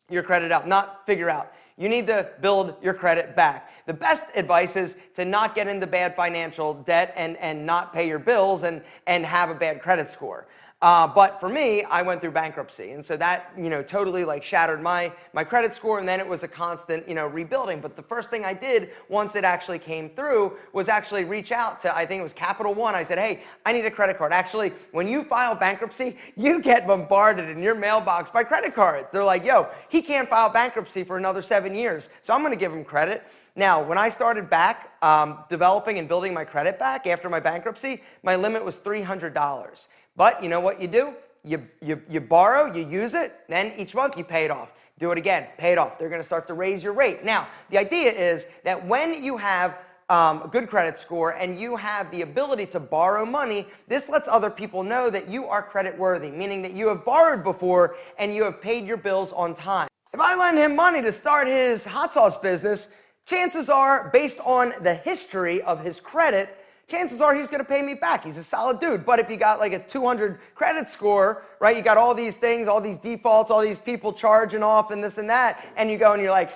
your 0.10 0.24
credit 0.24 0.52
out, 0.52 0.68
not 0.68 1.06
figure 1.06 1.30
out. 1.30 1.54
You 1.78 1.90
need 1.90 2.08
to 2.08 2.28
build 2.42 2.76
your 2.82 2.96
credit 2.96 3.36
back. 3.36 3.72
The 3.86 3.94
best 3.94 4.26
advice 4.36 4.76
is 4.76 4.98
to 5.16 5.26
not 5.26 5.54
get 5.54 5.68
into 5.68 5.86
bad 5.86 6.16
financial 6.16 6.74
debt 6.74 7.14
and, 7.16 7.38
and 7.38 7.68
not 7.68 7.94
pay 7.94 8.08
your 8.08 8.20
bills 8.20 8.64
and, 8.64 8.82
and 9.06 9.24
have 9.26 9.52
a 9.52 9.56
bad 9.56 9.80
credit 9.80 10.08
score. 10.08 10.48
Uh, 10.84 11.08
but 11.08 11.40
for 11.40 11.48
me, 11.48 11.86
I 11.86 12.02
went 12.02 12.20
through 12.20 12.32
bankruptcy, 12.32 12.92
and 12.92 13.04
so 13.06 13.16
that 13.16 13.54
you 13.58 13.70
know 13.70 13.82
totally 13.82 14.26
like 14.26 14.44
shattered 14.44 14.82
my 14.82 15.14
my 15.32 15.42
credit 15.42 15.74
score, 15.74 15.98
and 15.98 16.06
then 16.06 16.20
it 16.20 16.28
was 16.28 16.44
a 16.44 16.48
constant 16.48 17.08
you 17.08 17.16
know 17.16 17.26
rebuilding. 17.26 17.80
But 17.80 17.96
the 17.96 18.02
first 18.02 18.30
thing 18.30 18.44
I 18.44 18.54
did 18.54 18.90
once 19.08 19.38
it 19.38 19.46
actually 19.46 19.80
came 19.80 20.10
through 20.10 20.58
was 20.74 20.90
actually 20.90 21.24
reach 21.24 21.54
out 21.54 21.80
to 21.80 21.96
I 21.96 22.06
think 22.06 22.20
it 22.20 22.24
was 22.24 22.34
Capital 22.34 22.74
One. 22.74 22.96
I 22.96 23.04
said, 23.04 23.18
hey, 23.18 23.44
I 23.66 23.72
need 23.72 23.86
a 23.86 23.92
credit 23.92 24.18
card. 24.18 24.34
Actually, 24.34 24.74
when 24.92 25.08
you 25.08 25.24
file 25.24 25.56
bankruptcy, 25.56 26.18
you 26.36 26.60
get 26.60 26.86
bombarded 26.86 27.48
in 27.50 27.64
your 27.64 27.76
mailbox 27.76 28.30
by 28.30 28.44
credit 28.44 28.76
cards. 28.76 29.08
They're 29.14 29.24
like, 29.24 29.46
yo, 29.46 29.70
he 29.88 30.02
can't 30.02 30.28
file 30.28 30.50
bankruptcy 30.50 31.06
for 31.06 31.16
another 31.16 31.42
seven 31.42 31.74
years, 31.74 32.10
so 32.22 32.34
I'm 32.34 32.42
going 32.42 32.52
to 32.52 32.60
give 32.60 32.74
him 32.74 32.84
credit. 32.84 33.24
Now, 33.56 33.82
when 33.82 33.98
I 34.00 34.10
started 34.10 34.50
back 34.50 34.92
um, 35.02 35.46
developing 35.48 36.00
and 36.00 36.10
building 36.10 36.34
my 36.34 36.44
credit 36.44 36.78
back 36.78 37.08
after 37.08 37.30
my 37.30 37.40
bankruptcy, 37.40 38.02
my 38.24 38.36
limit 38.36 38.66
was 38.66 38.76
three 38.78 39.02
hundred 39.02 39.34
dollars. 39.34 39.88
But 40.16 40.44
you 40.44 40.50
know 40.50 40.60
what 40.60 40.82
you 40.82 40.88
do? 40.88 41.14
You, 41.44 41.68
you, 41.82 42.02
you 42.10 42.22
borrow, 42.22 42.74
you 42.74 42.88
use 42.88 43.14
it, 43.14 43.36
then 43.50 43.74
each 43.78 43.94
month 43.96 44.18
you 44.18 44.24
pay 44.24 44.46
it 44.46 44.52
off. 44.52 44.74
Do 45.00 45.12
it 45.12 45.18
again, 45.18 45.48
pay 45.58 45.72
it 45.74 45.78
off. 45.78 45.98
They're 45.98 46.10
going 46.10 46.22
to 46.22 46.26
start 46.26 46.48
to 46.48 46.54
raise 46.54 46.84
your 46.84 46.94
rate. 46.94 47.26
Now, 47.26 47.48
the 47.70 47.78
idea 47.78 48.12
is 48.12 48.48
that 48.64 48.86
when 48.86 49.24
you 49.24 49.38
have 49.38 49.78
um, 50.10 50.44
a 50.44 50.48
good 50.48 50.70
credit 50.70 51.00
score 51.00 51.32
and 51.32 51.60
you 51.60 51.76
have 51.76 52.12
the 52.12 52.22
ability 52.22 52.68
to 52.68 52.80
borrow 52.80 53.26
money, 53.26 53.68
this 53.88 54.08
lets 54.08 54.28
other 54.28 54.50
people 54.50 54.84
know 54.84 55.10
that 55.10 55.28
you 55.28 55.48
are 55.48 55.64
credit 55.64 55.98
worthy, 55.98 56.30
meaning 56.30 56.62
that 56.62 56.74
you 56.74 56.88
have 56.88 57.04
borrowed 57.04 57.44
before 57.44 57.96
and 58.20 58.34
you 58.34 58.44
have 58.44 58.62
paid 58.62 58.86
your 58.86 58.98
bills 58.98 59.34
on 59.34 59.54
time. 59.54 59.88
If 60.14 60.20
I 60.20 60.36
lend 60.36 60.60
him 60.60 60.76
money 60.76 61.02
to 61.02 61.12
start 61.12 61.48
his 61.48 61.84
hot 61.84 62.14
sauce 62.14 62.38
business, 62.38 62.90
chances 63.26 63.68
are, 63.68 64.10
based 64.14 64.40
on 64.46 64.74
the 64.82 64.94
history 64.94 65.62
of 65.64 65.84
his 65.84 66.00
credit, 66.00 66.63
chances 66.88 67.22
are 67.22 67.34
he's 67.34 67.48
going 67.48 67.60
to 67.60 67.66
pay 67.66 67.82
me 67.82 67.94
back. 67.94 68.24
He's 68.24 68.38
a 68.38 68.44
solid 68.44 68.80
dude. 68.80 69.06
But 69.06 69.20
if 69.20 69.30
you 69.30 69.38
got 69.38 69.60
like 69.60 69.74
a 69.74 69.80
200 69.80 70.40
credit 70.56 70.90
score, 70.90 71.44
right, 71.60 71.76
you 71.76 71.82
got 71.82 71.98
all 71.98 72.14
these 72.14 72.38
things, 72.38 72.68
all 72.68 72.82
these 72.82 72.98
defaults, 72.98 73.52
all 73.52 73.62
these 73.62 73.80
people 73.80 74.14
charging 74.14 74.64
off 74.64 74.92
and 74.92 75.04
this 75.04 75.18
and 75.18 75.30
that, 75.30 75.66
and 75.76 75.90
you 75.90 75.98
go 75.98 76.14
and 76.14 76.22
you're 76.22 76.32
like, 76.32 76.52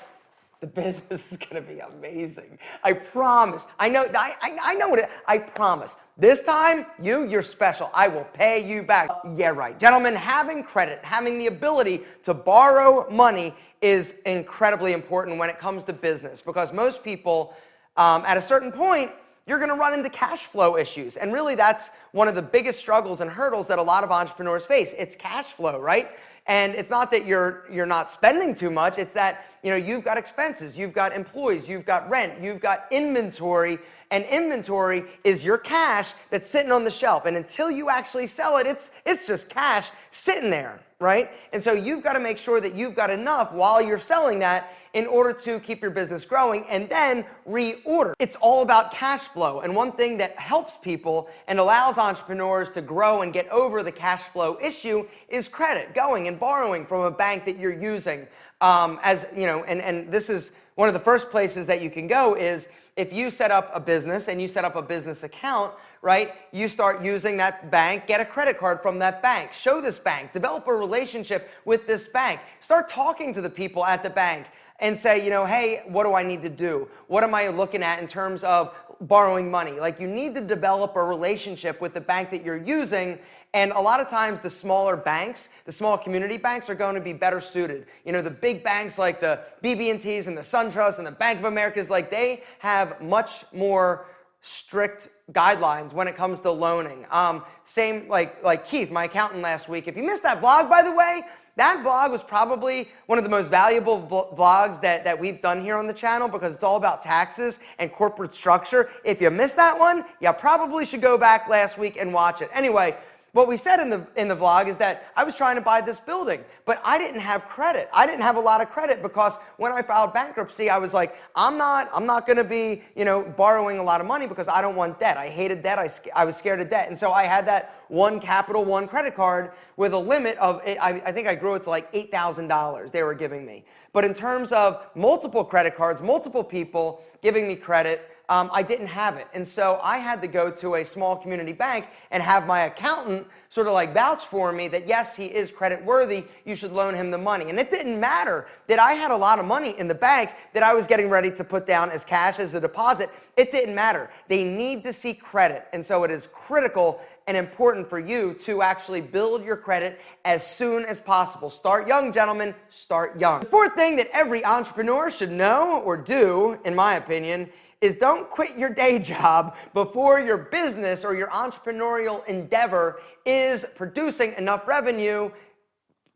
the 0.59 0.67
business 0.81 1.31
is 1.31 1.37
going 1.37 1.63
to 1.63 1.73
be 1.73 1.79
amazing. 1.79 2.57
I 2.83 2.93
promise. 2.93 3.67
I 3.79 3.89
know. 3.89 4.09
I, 4.17 4.35
I, 4.41 4.57
I 4.63 4.73
know 4.75 4.89
what 4.89 4.99
it. 4.99 5.09
I 5.27 5.37
promise. 5.37 5.97
This 6.17 6.41
time, 6.43 6.87
you, 7.01 7.27
you're 7.27 7.43
special. 7.43 7.91
I 7.93 8.07
will 8.07 8.27
pay 8.33 8.67
you 8.67 8.81
back. 8.81 9.11
Yeah, 9.35 9.49
right, 9.49 9.77
gentlemen. 9.77 10.15
Having 10.15 10.63
credit, 10.63 10.99
having 11.03 11.37
the 11.37 11.47
ability 11.47 12.03
to 12.23 12.33
borrow 12.33 13.07
money 13.11 13.53
is 13.81 14.15
incredibly 14.25 14.93
important 14.93 15.37
when 15.37 15.49
it 15.49 15.59
comes 15.59 15.83
to 15.83 15.93
business 15.93 16.41
because 16.41 16.73
most 16.73 17.03
people, 17.03 17.53
um, 17.97 18.23
at 18.25 18.35
a 18.35 18.41
certain 18.41 18.71
point, 18.71 19.11
you're 19.47 19.57
going 19.57 19.69
to 19.69 19.75
run 19.75 19.93
into 19.93 20.09
cash 20.09 20.45
flow 20.45 20.77
issues. 20.77 21.15
And 21.15 21.33
really, 21.33 21.55
that's 21.55 21.89
one 22.11 22.27
of 22.27 22.35
the 22.35 22.41
biggest 22.41 22.79
struggles 22.79 23.21
and 23.21 23.31
hurdles 23.31 23.67
that 23.67 23.79
a 23.79 23.83
lot 23.83 24.03
of 24.03 24.11
entrepreneurs 24.11 24.65
face. 24.65 24.93
It's 24.97 25.15
cash 25.15 25.45
flow, 25.45 25.79
right? 25.79 26.11
And 26.47 26.75
it's 26.75 26.89
not 26.89 27.11
that 27.11 27.25
you're 27.25 27.65
you're 27.71 27.85
not 27.85 28.09
spending 28.11 28.55
too 28.55 28.69
much. 28.69 28.97
It's 28.97 29.13
that 29.13 29.45
you 29.63 29.69
know 29.69 29.75
you've 29.75 30.03
got 30.03 30.17
expenses, 30.17 30.77
you've 30.77 30.93
got 30.93 31.13
employees, 31.13 31.67
you've 31.67 31.85
got 31.85 32.09
rent, 32.09 32.41
you've 32.41 32.61
got 32.61 32.85
inventory, 32.89 33.79
and 34.11 34.23
inventory 34.25 35.03
is 35.25 35.43
your 35.43 35.57
cash 35.57 36.13
that's 36.29 36.49
sitting 36.49 36.71
on 36.71 36.85
the 36.85 36.91
shelf. 36.91 37.25
And 37.25 37.35
until 37.35 37.69
you 37.69 37.89
actually 37.89 38.27
sell 38.27 38.57
it, 38.57 38.67
it's 38.67 38.91
it's 39.05 39.27
just 39.27 39.49
cash 39.49 39.87
sitting 40.11 40.49
there, 40.49 40.79
right? 40.99 41.31
And 41.51 41.61
so 41.61 41.73
you've 41.73 42.01
got 42.01 42.13
to 42.13 42.19
make 42.19 42.37
sure 42.37 42.61
that 42.61 42.75
you've 42.75 42.95
got 42.95 43.09
enough 43.09 43.51
while 43.51 43.81
you're 43.81 43.99
selling 43.99 44.39
that 44.39 44.73
in 44.97 45.05
order 45.05 45.31
to 45.31 45.59
keep 45.59 45.79
your 45.79 45.91
business 45.91 46.25
growing 46.25 46.65
and 46.67 46.89
then 46.89 47.23
reorder. 47.47 48.13
It's 48.17 48.35
all 48.37 48.63
about 48.63 48.91
cash 48.91 49.19
flow. 49.19 49.59
And 49.59 49.75
one 49.75 49.91
thing 49.91 50.17
that 50.17 50.35
helps 50.39 50.75
people 50.77 51.29
and 51.47 51.59
allows 51.59 51.99
entrepreneurs 51.99 52.71
to 52.71 52.81
grow 52.81 53.21
and 53.21 53.31
get 53.31 53.47
over 53.49 53.83
the 53.83 53.91
cash 53.91 54.23
flow 54.23 54.57
issue 54.59 55.05
is 55.29 55.47
credit, 55.47 55.93
going 55.93 56.27
and 56.27 56.39
borrowing 56.39 56.83
from 56.83 57.01
a 57.01 57.11
bank 57.11 57.45
that 57.45 57.59
you're 57.59 57.79
using. 57.79 58.25
Um, 58.59 58.99
as 59.03 59.27
you 59.35 59.45
know, 59.45 59.63
and, 59.65 59.83
and 59.83 60.11
this 60.11 60.31
is 60.31 60.51
one 60.73 60.87
of 60.87 60.95
the 60.95 60.99
first 60.99 61.29
places 61.29 61.67
that 61.67 61.79
you 61.79 61.91
can 61.91 62.07
go 62.07 62.35
is 62.35 62.67
if 62.95 63.13
you 63.13 63.29
set 63.29 63.51
up 63.51 63.69
a 63.75 63.79
business 63.79 64.27
and 64.27 64.41
you 64.41 64.47
set 64.47 64.65
up 64.65 64.75
a 64.75 64.81
business 64.81 65.21
account, 65.21 65.73
right? 66.01 66.33
You 66.51 66.67
start 66.67 67.03
using 67.03 67.37
that 67.37 67.69
bank, 67.69 68.07
get 68.07 68.19
a 68.19 68.25
credit 68.25 68.57
card 68.57 68.81
from 68.81 68.97
that 68.97 69.21
bank, 69.21 69.53
show 69.53 69.79
this 69.79 69.99
bank, 69.99 70.33
develop 70.33 70.67
a 70.67 70.73
relationship 70.73 71.51
with 71.65 71.85
this 71.85 72.07
bank, 72.07 72.39
start 72.61 72.89
talking 72.89 73.31
to 73.35 73.41
the 73.41 73.49
people 73.49 73.85
at 73.85 74.01
the 74.01 74.09
bank 74.09 74.47
and 74.79 74.97
say, 74.97 75.23
you 75.23 75.29
know, 75.29 75.45
hey, 75.45 75.83
what 75.87 76.03
do 76.03 76.13
I 76.13 76.23
need 76.23 76.41
to 76.43 76.49
do? 76.49 76.87
What 77.07 77.23
am 77.23 77.33
I 77.33 77.47
looking 77.47 77.83
at 77.83 77.99
in 77.99 78.07
terms 78.07 78.43
of 78.43 78.75
borrowing 79.01 79.49
money? 79.49 79.71
Like 79.71 79.99
you 79.99 80.07
need 80.07 80.35
to 80.35 80.41
develop 80.41 80.95
a 80.95 81.03
relationship 81.03 81.81
with 81.81 81.93
the 81.93 82.01
bank 82.01 82.29
that 82.31 82.43
you're 82.43 82.57
using 82.57 83.19
and 83.53 83.71
a 83.71 83.79
lot 83.79 83.99
of 83.99 84.09
times 84.09 84.39
the 84.39 84.49
smaller 84.49 84.97
banks, 84.97 85.49
the 85.65 85.71
small 85.71 85.97
community 85.97 86.37
banks 86.37 86.69
are 86.69 86.75
going 86.75 86.95
to 86.95 87.01
be 87.01 87.13
better 87.13 87.39
suited. 87.39 87.87
You 88.05 88.11
know, 88.11 88.21
the 88.21 88.29
big 88.29 88.63
banks 88.63 88.97
like 88.97 89.21
the 89.21 89.39
BB&Ts 89.63 90.27
and 90.27 90.37
the 90.37 90.41
SunTrust 90.41 90.97
and 90.97 91.07
the 91.07 91.11
Bank 91.11 91.39
of 91.39 91.45
Americas, 91.45 91.89
like 91.89 92.11
they 92.11 92.43
have 92.59 93.01
much 93.01 93.45
more 93.53 94.05
strict 94.47 95.09
guidelines 95.31 95.93
when 95.93 96.07
it 96.07 96.15
comes 96.15 96.39
to 96.39 96.51
loaning. 96.51 97.05
Um, 97.11 97.43
same 97.65 98.07
like 98.07 98.41
like 98.43 98.65
Keith, 98.65 98.89
my 98.89 99.05
accountant 99.05 99.41
last 99.41 99.67
week. 99.67 99.87
If 99.87 99.97
you 99.97 100.03
missed 100.03 100.23
that 100.23 100.41
vlog, 100.41 100.69
by 100.69 100.81
the 100.81 100.91
way, 100.91 101.23
that 101.57 101.83
vlog 101.83 102.11
was 102.11 102.21
probably 102.21 102.87
one 103.07 103.17
of 103.17 103.23
the 103.23 103.31
most 103.31 103.49
valuable 103.49 103.99
vlogs 104.37 104.79
that, 104.81 105.03
that 105.03 105.19
we've 105.19 105.41
done 105.41 105.59
here 105.59 105.75
on 105.75 105.87
the 105.87 105.93
channel 105.93 106.27
because 106.27 106.53
it's 106.53 106.63
all 106.63 106.77
about 106.77 107.01
taxes 107.01 107.59
and 107.79 107.91
corporate 107.91 108.31
structure. 108.31 108.91
If 109.03 109.19
you 109.19 109.31
missed 109.31 109.55
that 109.55 109.77
one, 109.77 110.05
you 110.21 110.31
probably 110.33 110.85
should 110.85 111.01
go 111.01 111.17
back 111.17 111.49
last 111.49 111.79
week 111.79 111.97
and 111.99 112.13
watch 112.13 112.43
it. 112.43 112.51
Anyway, 112.53 112.95
what 113.37 113.47
we 113.47 113.55
said 113.55 113.79
in 113.79 113.91
the 113.91 114.05
in 114.15 114.27
the 114.27 114.35
vlog 114.35 114.67
is 114.67 114.77
that 114.77 115.11
I 115.15 115.23
was 115.23 115.35
trying 115.35 115.55
to 115.57 115.61
buy 115.61 115.79
this 115.79 115.99
building, 115.99 116.43
but 116.65 116.81
I 116.83 116.97
didn't 116.97 117.19
have 117.19 117.47
credit. 117.47 117.87
I 117.93 118.07
didn't 118.07 118.23
have 118.23 118.35
a 118.35 118.39
lot 118.39 118.61
of 118.61 118.71
credit 118.71 119.03
because 119.03 119.37
when 119.57 119.71
I 119.71 119.83
filed 119.83 120.11
bankruptcy, 120.11 120.71
I 120.71 120.79
was 120.79 120.91
like, 120.91 121.15
I'm 121.35 121.55
not 121.55 121.87
I'm 121.93 122.07
not 122.07 122.25
going 122.25 122.37
to 122.37 122.43
be, 122.43 122.81
you 122.95 123.05
know, 123.05 123.21
borrowing 123.21 123.77
a 123.77 123.83
lot 123.83 124.01
of 124.01 124.07
money 124.07 124.25
because 124.25 124.47
I 124.47 124.59
don't 124.59 124.75
want 124.75 124.99
debt. 124.99 125.17
I 125.17 125.29
hated 125.29 125.61
debt. 125.61 125.77
I, 125.77 125.87
I 126.15 126.25
was 126.25 126.35
scared 126.35 126.61
of 126.61 126.71
debt. 126.71 126.89
And 126.89 126.97
so 126.97 127.11
I 127.13 127.25
had 127.25 127.45
that 127.47 127.75
one 127.89 128.19
Capital 128.19 128.65
One 128.65 128.87
credit 128.87 129.13
card 129.13 129.51
with 129.75 129.93
a 129.93 129.99
limit 129.99 130.35
of 130.39 130.61
I, 130.65 131.01
I 131.05 131.11
think 131.11 131.27
I 131.27 131.35
grew 131.35 131.53
it 131.53 131.63
to 131.63 131.69
like 131.69 131.93
$8,000 131.93 132.91
they 132.91 133.03
were 133.03 133.13
giving 133.13 133.45
me. 133.45 133.65
But 133.93 134.03
in 134.03 134.15
terms 134.15 134.51
of 134.51 134.83
multiple 134.95 135.43
credit 135.43 135.75
cards, 135.75 136.01
multiple 136.01 136.43
people 136.43 137.03
giving 137.21 137.47
me 137.47 137.55
credit, 137.55 138.09
um, 138.29 138.49
I 138.53 138.61
didn't 138.61 138.87
have 138.87 139.15
it. 139.15 139.27
And 139.33 139.47
so 139.47 139.79
I 139.81 139.97
had 139.99 140.21
to 140.21 140.27
go 140.27 140.51
to 140.51 140.75
a 140.75 140.83
small 140.83 141.15
community 141.15 141.53
bank 141.53 141.87
and 142.11 142.21
have 142.21 142.45
my 142.45 142.61
accountant 142.61 143.25
sort 143.49 143.67
of 143.67 143.73
like 143.73 143.93
vouch 143.93 144.25
for 144.25 144.51
me 144.51 144.67
that 144.67 144.85
yes, 144.85 145.15
he 145.15 145.25
is 145.25 145.49
credit 145.49 145.83
worthy. 145.83 146.25
You 146.43 146.55
should 146.55 146.71
loan 146.71 146.93
him 146.93 147.09
the 147.09 147.17
money. 147.17 147.49
And 147.49 147.57
it 147.57 147.71
didn't 147.71 147.99
matter 147.99 148.47
that 148.67 148.79
I 148.79 148.93
had 148.93 149.11
a 149.11 149.17
lot 149.17 149.39
of 149.39 149.45
money 149.45 149.77
in 149.79 149.87
the 149.87 149.95
bank 149.95 150.31
that 150.53 150.61
I 150.61 150.73
was 150.73 150.87
getting 150.87 151.09
ready 151.09 151.31
to 151.31 151.43
put 151.43 151.65
down 151.65 151.89
as 151.89 152.03
cash 152.03 152.39
as 152.39 152.53
a 152.53 152.59
deposit. 152.59 153.09
It 153.37 153.51
didn't 153.51 153.75
matter. 153.75 154.09
They 154.27 154.43
need 154.43 154.83
to 154.83 154.91
see 154.91 155.13
credit. 155.13 155.65
And 155.71 155.85
so 155.85 156.03
it 156.03 156.11
is 156.11 156.27
critical 156.27 156.99
and 157.27 157.37
important 157.37 157.89
for 157.89 157.99
you 157.99 158.33
to 158.33 158.61
actually 158.61 159.01
build 159.01 159.43
your 159.43 159.57
credit 159.57 159.99
as 160.25 160.45
soon 160.45 160.85
as 160.85 160.99
possible. 160.99 161.49
Start 161.49 161.87
young, 161.87 162.11
gentlemen. 162.11 162.55
Start 162.69 163.19
young. 163.19 163.41
The 163.41 163.47
fourth 163.47 163.73
thing 163.75 163.97
that 163.97 164.09
every 164.13 164.43
entrepreneur 164.43 165.11
should 165.11 165.31
know 165.31 165.81
or 165.81 165.97
do, 165.97 166.57
in 166.63 166.73
my 166.73 166.95
opinion, 166.95 167.49
is 167.81 167.95
don't 167.95 168.29
quit 168.29 168.57
your 168.57 168.69
day 168.69 168.99
job 169.15 169.55
before 169.73 170.19
your 170.19 170.37
business 170.37 171.03
or 171.03 171.15
your 171.15 171.27
entrepreneurial 171.29 172.25
endeavor 172.27 173.01
is 173.25 173.65
producing 173.75 174.33
enough 174.33 174.67
revenue 174.67 175.29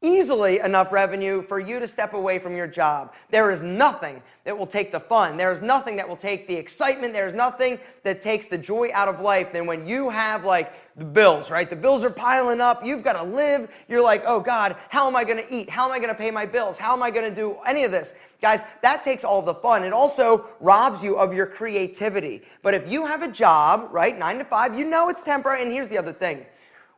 easily 0.02 0.60
enough 0.60 0.92
revenue 0.92 1.44
for 1.44 1.60
you 1.60 1.80
to 1.80 1.86
step 1.86 2.14
away 2.14 2.40
from 2.40 2.56
your 2.56 2.66
job. 2.66 3.14
There 3.30 3.52
is 3.52 3.62
nothing 3.62 4.22
that 4.46 4.58
will 4.58 4.66
take 4.66 4.92
the 4.92 5.00
fun. 5.00 5.38
There 5.38 5.52
is 5.52 5.62
nothing 5.62 5.96
that 5.98 6.10
will 6.10 6.18
take 6.18 6.48
the 6.48 6.56
excitement. 6.56 7.14
There 7.14 7.28
is 7.28 7.36
nothing 7.36 7.80
that 8.04 8.20
takes 8.20 8.48
the 8.48 8.58
joy 8.58 8.90
out 8.94 9.08
of 9.08 9.20
life 9.20 9.54
than 9.54 9.68
when 9.68 9.88
you 9.88 10.10
have 10.10 10.44
like 10.44 10.74
the 10.98 11.06
bills, 11.06 11.52
right? 11.52 11.70
The 11.70 11.76
bills 11.76 12.04
are 12.04 12.10
piling 12.10 12.62
up. 12.62 12.84
You've 12.84 13.04
got 13.04 13.14
to 13.14 13.24
live. 13.24 13.70
You're 13.88 14.02
like, 14.02 14.24
oh 14.26 14.40
God, 14.40 14.76
how 14.90 15.08
am 15.08 15.16
I 15.16 15.24
going 15.24 15.38
to 15.38 15.54
eat? 15.54 15.70
How 15.70 15.86
am 15.86 15.92
I 15.92 16.00
going 16.00 16.10
to 16.10 16.16
pay 16.16 16.32
my 16.32 16.48
bills? 16.48 16.80
How 16.80 16.94
am 16.94 17.04
I 17.04 17.12
going 17.12 17.30
to 17.30 17.36
do 17.36 17.58
any 17.68 17.84
of 17.84 17.92
this? 17.92 18.16
Guys, 18.42 18.64
that 18.82 19.04
takes 19.04 19.24
all 19.24 19.44
the 19.44 19.54
fun. 19.54 19.84
It 19.84 19.94
also 19.94 20.50
robs 20.60 21.04
you 21.04 21.18
of 21.18 21.32
your 21.32 21.46
creativity. 21.46 22.42
But 22.64 22.74
if 22.74 22.92
you 22.92 23.06
have 23.06 23.22
a 23.22 23.28
job, 23.28 23.90
right, 23.92 24.18
nine 24.18 24.40
to 24.40 24.46
five, 24.46 24.78
you 24.78 24.86
know 24.86 25.10
it's 25.10 25.22
temporary. 25.22 25.62
And 25.62 25.72
here's 25.72 25.90
the 25.90 26.00
other 26.00 26.14
thing 26.14 26.44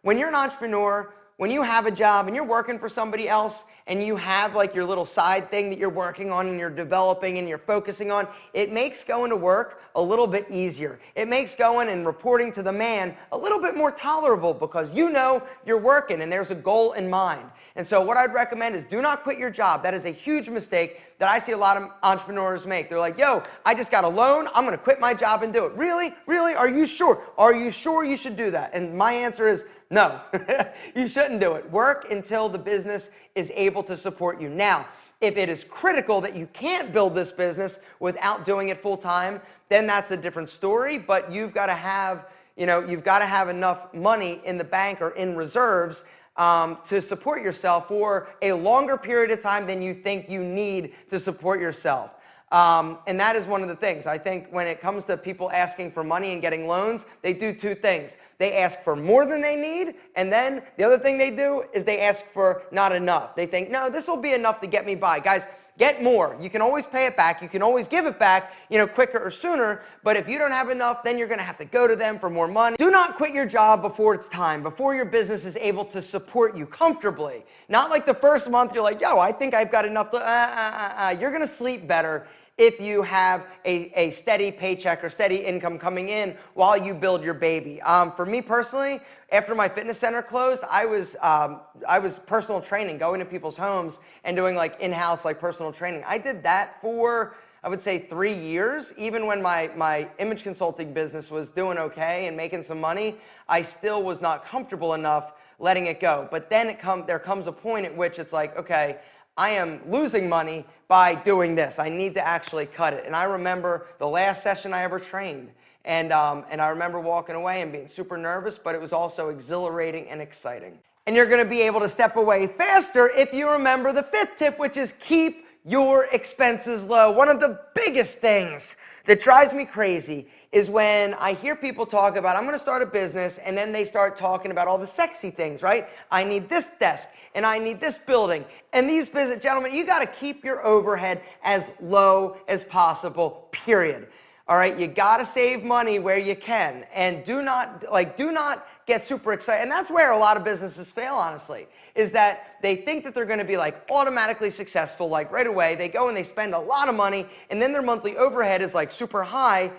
when 0.04 0.18
you're 0.18 0.30
an 0.30 0.36
entrepreneur, 0.36 1.14
when 1.38 1.50
you 1.50 1.64
have 1.64 1.86
a 1.86 1.92
job 1.92 2.28
and 2.28 2.36
you're 2.36 2.46
working 2.46 2.78
for 2.78 2.88
somebody 2.88 3.28
else 3.28 3.66
and 3.88 4.02
you 4.02 4.16
have 4.16 4.56
like 4.56 4.74
your 4.74 4.86
little 4.86 5.06
side 5.06 5.50
thing 5.50 5.70
that 5.70 5.80
you're 5.80 5.90
working 5.90 6.32
on 6.32 6.48
and 6.48 6.60
you're 6.60 6.70
developing 6.70 7.38
and 7.38 7.50
you're 7.50 7.58
focusing 7.58 8.12
on, 8.12 8.28
it 8.54 8.72
makes 8.72 9.04
going 9.04 9.30
to 9.30 9.36
work 9.36 9.82
a 9.96 10.02
little 10.02 10.28
bit 10.28 10.46
easier. 10.50 11.00
It 11.16 11.28
makes 11.28 11.56
going 11.56 11.90
and 11.90 12.06
reporting 12.06 12.52
to 12.54 12.64
the 12.64 12.72
man 12.72 13.16
a 13.32 13.38
little 13.38 13.60
bit 13.60 13.76
more 13.76 13.92
tolerable 13.92 14.54
because 14.54 14.94
you 14.94 15.10
know 15.10 15.44
you're 15.66 15.80
working 15.80 16.22
and 16.22 16.32
there's 16.32 16.52
a 16.52 16.56
goal 16.56 16.94
in 16.94 17.10
mind. 17.10 17.50
And 17.76 17.86
so, 17.86 18.02
what 18.02 18.18
I'd 18.18 18.34
recommend 18.34 18.76
is 18.76 18.84
do 18.84 19.02
not 19.02 19.24
quit 19.24 19.40
your 19.40 19.50
job. 19.50 19.82
That 19.82 19.96
is 19.96 20.06
a 20.06 20.12
huge 20.12 20.48
mistake 20.48 21.02
that 21.18 21.28
I 21.28 21.40
see 21.40 21.54
a 21.54 21.58
lot 21.58 21.76
of 21.76 21.90
entrepreneurs 22.04 22.68
make. 22.68 22.88
They're 22.88 23.00
like, 23.00 23.18
yo, 23.18 23.42
I 23.66 23.74
just 23.74 23.90
got 23.90 24.04
a 24.04 24.08
loan. 24.08 24.48
I'm 24.54 24.64
going 24.64 24.78
to 24.78 24.84
quit 24.84 25.00
my 25.00 25.14
job 25.16 25.42
and 25.42 25.52
do 25.52 25.66
it. 25.66 25.74
Really? 25.74 26.14
Really? 26.28 26.54
Are 26.54 26.70
you 26.70 26.86
sure? 26.86 27.24
Are 27.36 27.54
you 27.54 27.72
sure 27.72 28.04
you 28.04 28.16
should 28.16 28.38
do 28.38 28.52
that? 28.52 28.72
And 28.74 28.96
my 28.96 29.12
answer 29.14 29.48
is 29.48 29.66
no, 29.94 30.20
you 30.96 31.08
shouldn't 31.08 31.40
do 31.40 31.54
it. 31.54 31.70
Work 31.70 32.12
until 32.12 32.50
the 32.50 32.58
business 32.58 33.12
is 33.36 33.52
able 33.54 33.84
to 33.84 33.96
support 33.96 34.42
you. 34.42 34.50
Now, 34.50 34.88
if 35.22 35.38
it 35.38 35.50
is 35.50 35.64
critical 35.64 36.20
that 36.22 36.36
you 36.36 36.48
can't 36.52 36.92
build 36.92 37.14
this 37.14 37.32
business 37.32 37.80
without 38.00 38.44
doing 38.44 38.70
it 38.70 38.82
full 38.82 38.98
time, 38.98 39.40
then 39.70 39.86
that's 39.86 40.10
a 40.10 40.18
different 40.18 40.50
story. 40.50 40.98
But 40.98 41.32
you've 41.32 41.54
got 41.54 41.68
to 41.68 41.76
have, 41.76 42.26
you 42.58 42.66
know, 42.66 42.84
you've 42.84 43.04
got 43.04 43.20
to 43.20 43.28
have 43.28 43.50
enough 43.50 43.94
money 43.94 44.42
in 44.46 44.58
the 44.58 44.64
bank 44.64 45.00
or 45.00 45.12
in 45.12 45.36
reserves 45.36 46.06
um, 46.38 46.80
to 46.86 47.00
support 47.00 47.44
yourself 47.44 47.88
for 47.88 48.30
a 48.42 48.52
longer 48.52 48.98
period 48.98 49.30
of 49.30 49.42
time 49.42 49.68
than 49.68 49.80
you 49.80 49.94
think 49.94 50.28
you 50.28 50.44
need 50.44 50.96
to 51.12 51.20
support 51.20 51.62
yourself. 51.62 52.16
Um, 52.54 53.00
and 53.08 53.20
that 53.20 53.36
is 53.36 53.48
one 53.48 53.64
of 53.64 53.68
the 53.68 53.76
things. 53.76 54.06
I 54.06 54.20
think 54.20 54.48
when 54.52 54.68
it 54.68 54.80
comes 54.80 55.06
to 55.06 55.18
people 55.18 55.50
asking 55.52 55.92
for 55.92 56.04
money 56.04 56.34
and 56.34 56.42
getting 56.42 56.68
loans, 56.68 57.06
they 57.24 57.34
do 57.34 57.52
two 57.52 57.74
things. 57.74 58.18
They 58.38 58.58
ask 58.58 58.80
for 58.84 58.96
more 58.96 59.26
than 59.26 59.42
they 59.42 59.56
need, 59.56 59.96
and 60.16 60.32
then 60.32 60.62
the 60.78 60.84
other 60.84 61.00
thing 61.00 61.18
they 61.18 61.32
do 61.32 61.64
is 61.74 61.84
they 61.84 62.02
ask 62.02 62.24
for 62.26 62.62
not 62.72 62.92
enough. 62.92 63.36
They 63.36 63.48
think, 63.48 63.72
no, 63.72 63.90
this 63.90 64.08
will 64.08 64.18
be 64.18 64.34
enough 64.34 64.62
to 64.62 64.68
get 64.68 64.86
me 64.86 64.94
by. 64.94 65.20
Guys, 65.20 65.46
get 65.80 66.04
more. 66.04 66.38
You 66.40 66.52
can 66.52 66.62
always 66.62 66.86
pay 66.86 67.08
it 67.08 67.18
back. 67.18 67.42
You 67.42 67.50
can 67.50 67.64
always 67.64 67.88
give 67.88 68.06
it 68.06 68.20
back, 68.20 68.54
you 68.70 68.78
know, 68.78 68.86
quicker 68.86 69.18
or 69.18 69.32
sooner. 69.32 69.82
But 70.04 70.18
if 70.18 70.30
you 70.30 70.38
don't 70.38 70.52
have 70.52 70.70
enough, 70.70 71.04
then 71.04 71.18
you're 71.18 71.28
going 71.28 71.40
to 71.40 71.44
have 71.44 71.58
to 71.58 71.66
go 71.66 71.88
to 71.88 71.96
them 71.96 72.20
for 72.20 72.30
more 72.30 72.48
money. 72.48 72.76
Do 72.78 72.92
not 72.92 73.18
quit 73.18 73.34
your 73.34 73.48
job 73.48 73.82
before 73.82 74.14
it's 74.14 74.28
time, 74.28 74.62
before 74.62 74.94
your 74.94 75.06
business 75.06 75.44
is 75.46 75.56
able 75.58 75.86
to 75.86 76.04
support 76.04 76.56
you 76.56 76.68
comfortably. 76.68 77.44
Not 77.68 77.90
like 77.90 78.06
the 78.06 78.14
first 78.14 78.48
month 78.48 78.76
you're 78.76 78.84
like, 78.84 79.02
yo, 79.02 79.18
I 79.18 79.32
think 79.32 79.56
I've 79.56 79.72
got 79.72 79.86
enough 79.86 80.12
to, 80.12 80.18
uh, 80.18 80.22
uh, 80.22 80.24
uh, 80.24 81.08
uh. 81.08 81.18
You're 81.20 81.32
going 81.32 81.42
to 81.42 81.48
sleep 81.48 81.88
better 81.88 82.28
if 82.58 82.80
you 82.80 83.02
have 83.02 83.48
a, 83.66 83.92
a 83.96 84.12
steady 84.12 84.52
paycheck 84.52 85.04
or 85.04 85.10
steady 85.10 85.38
income 85.38 85.80
coming 85.80 86.10
in 86.10 86.38
while 86.54 86.78
you 86.78 86.94
build 86.94 87.24
your 87.24 87.34
baby. 87.34 87.82
Um, 87.82 88.12
for 88.12 88.26
me 88.26 88.42
personally, 88.42 89.02
after 89.32 89.56
my 89.56 89.68
fitness 89.68 89.98
center 89.98 90.22
closed, 90.22 90.64
I 90.70 90.86
was 90.86 91.16
um, 91.22 91.62
I 91.88 91.98
was 91.98 92.20
personal 92.20 92.62
training, 92.62 93.00
going 93.00 93.20
to 93.20 93.26
people's 93.26 93.58
homes 93.58 94.00
and 94.24 94.36
doing 94.36 94.56
like 94.56 94.80
in-house 94.80 95.26
like 95.26 95.40
personal 95.40 95.72
training. 95.72 96.04
I 96.06 96.20
did 96.20 96.44
that 96.44 96.80
for 96.82 97.36
I 97.64 97.70
would 97.70 97.82
say 97.82 97.98
three 97.98 98.34
years. 98.34 98.94
Even 98.98 99.26
when 99.26 99.42
my 99.42 99.72
my 99.76 100.08
image 100.20 100.44
consulting 100.44 100.94
business 100.94 101.32
was 101.32 101.50
doing 101.50 101.80
okay 101.80 102.28
and 102.28 102.38
making 102.38 102.62
some 102.62 102.80
money, 102.80 103.16
I 103.50 103.64
still 103.64 104.04
was 104.04 104.22
not 104.22 104.46
comfortable 104.46 104.94
enough 104.94 105.34
letting 105.58 105.88
it 105.88 106.00
go. 106.00 106.28
But 106.30 106.52
then 106.52 106.68
it 106.68 106.78
come 106.78 107.06
there 107.08 107.20
comes 107.20 107.48
a 107.48 107.52
point 107.52 107.88
at 107.88 107.98
which 107.98 108.20
it's 108.20 108.34
like, 108.34 108.56
okay, 108.58 108.98
I 109.36 109.52
am 109.52 109.82
losing 109.90 110.30
money 110.30 110.66
by 110.88 111.16
doing 111.16 111.56
this. 111.56 111.80
I 111.80 111.90
need 111.90 112.14
to 112.16 112.26
actually 112.26 112.68
cut 112.68 112.94
it. 112.94 113.04
And 113.06 113.16
I 113.16 113.24
remember 113.24 113.88
the 113.98 114.08
last 114.08 114.44
session 114.44 114.74
I 114.74 114.84
ever 114.84 115.00
trained. 115.00 115.50
And, 115.86 116.14
um, 116.14 116.46
and 116.52 116.62
I 116.62 116.68
remember 116.68 117.00
walking 117.00 117.36
away 117.36 117.62
and 117.62 117.72
being 117.72 117.88
super 117.88 118.18
nervous, 118.18 118.58
but 118.58 118.76
it 118.76 118.82
was 118.82 118.94
also 118.94 119.30
exhilarating 119.30 120.08
and 120.08 120.22
exciting. 120.22 120.78
And 121.08 121.16
you're 121.16 121.26
gonna 121.26 121.44
be 121.44 121.62
able 121.62 121.80
to 121.82 121.90
step 121.90 122.16
away 122.16 122.48
faster 122.48 123.10
if 123.10 123.34
you 123.34 123.50
remember 123.50 123.92
the 123.92 124.04
fifth 124.04 124.38
tip, 124.38 124.60
which 124.60 124.78
is 124.78 124.94
keep 124.94 125.46
your 125.66 126.06
expenses 126.12 126.86
low. 126.86 127.12
One 127.12 127.28
of 127.28 127.40
the 127.40 127.60
biggest 127.74 128.20
things 128.20 128.78
that 129.06 129.20
drives 129.20 129.54
me 129.54 129.66
crazy 129.66 130.28
is 130.52 130.70
when 130.70 131.16
I 131.16 131.34
hear 131.34 131.56
people 131.56 131.86
talk 131.86 132.16
about, 132.16 132.38
I'm 132.38 132.46
gonna 132.46 132.60
start 132.60 132.82
a 132.82 132.86
business, 132.86 133.40
and 133.40 133.58
then 133.58 133.72
they 133.72 133.84
start 133.84 134.16
talking 134.16 134.52
about 134.52 134.68
all 134.68 134.78
the 134.78 134.88
sexy 134.88 135.32
things, 135.32 135.62
right? 135.62 135.90
I 136.12 136.24
need 136.24 136.48
this 136.48 136.70
desk, 136.80 137.10
and 137.36 137.46
I 137.46 137.60
need 137.60 137.80
this 137.80 137.98
building. 137.98 138.46
And 138.74 138.90
these 138.90 139.10
business 139.10 139.42
gentlemen, 139.42 139.74
you 139.74 139.86
gotta 139.86 140.08
keep 140.08 140.44
your 140.44 140.66
overhead 140.66 141.22
as 141.44 141.72
low 141.82 142.38
as 142.48 142.64
possible, 142.64 143.48
period. 143.52 144.08
All 144.48 144.58
right, 144.58 144.78
you 144.78 144.88
gotta 144.88 145.26
save 145.26 145.64
money 145.64 146.00
where 146.00 146.18
you 146.18 146.36
can, 146.36 146.86
and 146.94 147.24
do 147.24 147.42
not, 147.42 147.86
like, 147.92 148.18
do 148.18 148.32
not 148.32 148.68
get 148.86 149.04
super 149.04 149.34
excited. 149.34 149.62
And 149.62 149.72
that's 149.72 149.90
where 149.90 150.12
a 150.12 150.18
lot 150.18 150.36
of 150.36 150.44
businesses 150.44 150.92
fail, 150.92 151.16
honestly, 151.16 151.68
is 151.96 152.12
that 152.12 152.58
they 152.62 152.76
think 152.76 153.06
that 153.06 153.14
they're 153.14 153.26
going 153.26 153.40
to 153.40 153.46
be 153.46 153.56
like 153.56 153.90
automatically 153.90 154.50
successful, 154.50 155.08
like 155.08 155.32
right 155.32 155.48
away. 155.48 155.76
They 155.76 155.88
go 155.88 156.08
and 156.08 156.18
they 156.18 156.24
spend 156.24 156.54
a 156.54 156.60
lot 156.60 156.90
of 156.90 156.96
money, 156.96 157.26
and 157.50 157.62
then 157.62 157.72
their 157.72 157.82
monthly 157.82 158.18
overhead 158.18 158.62
is 158.62 158.74
like 158.74 158.92
super 158.92 159.24
high, 159.24 159.72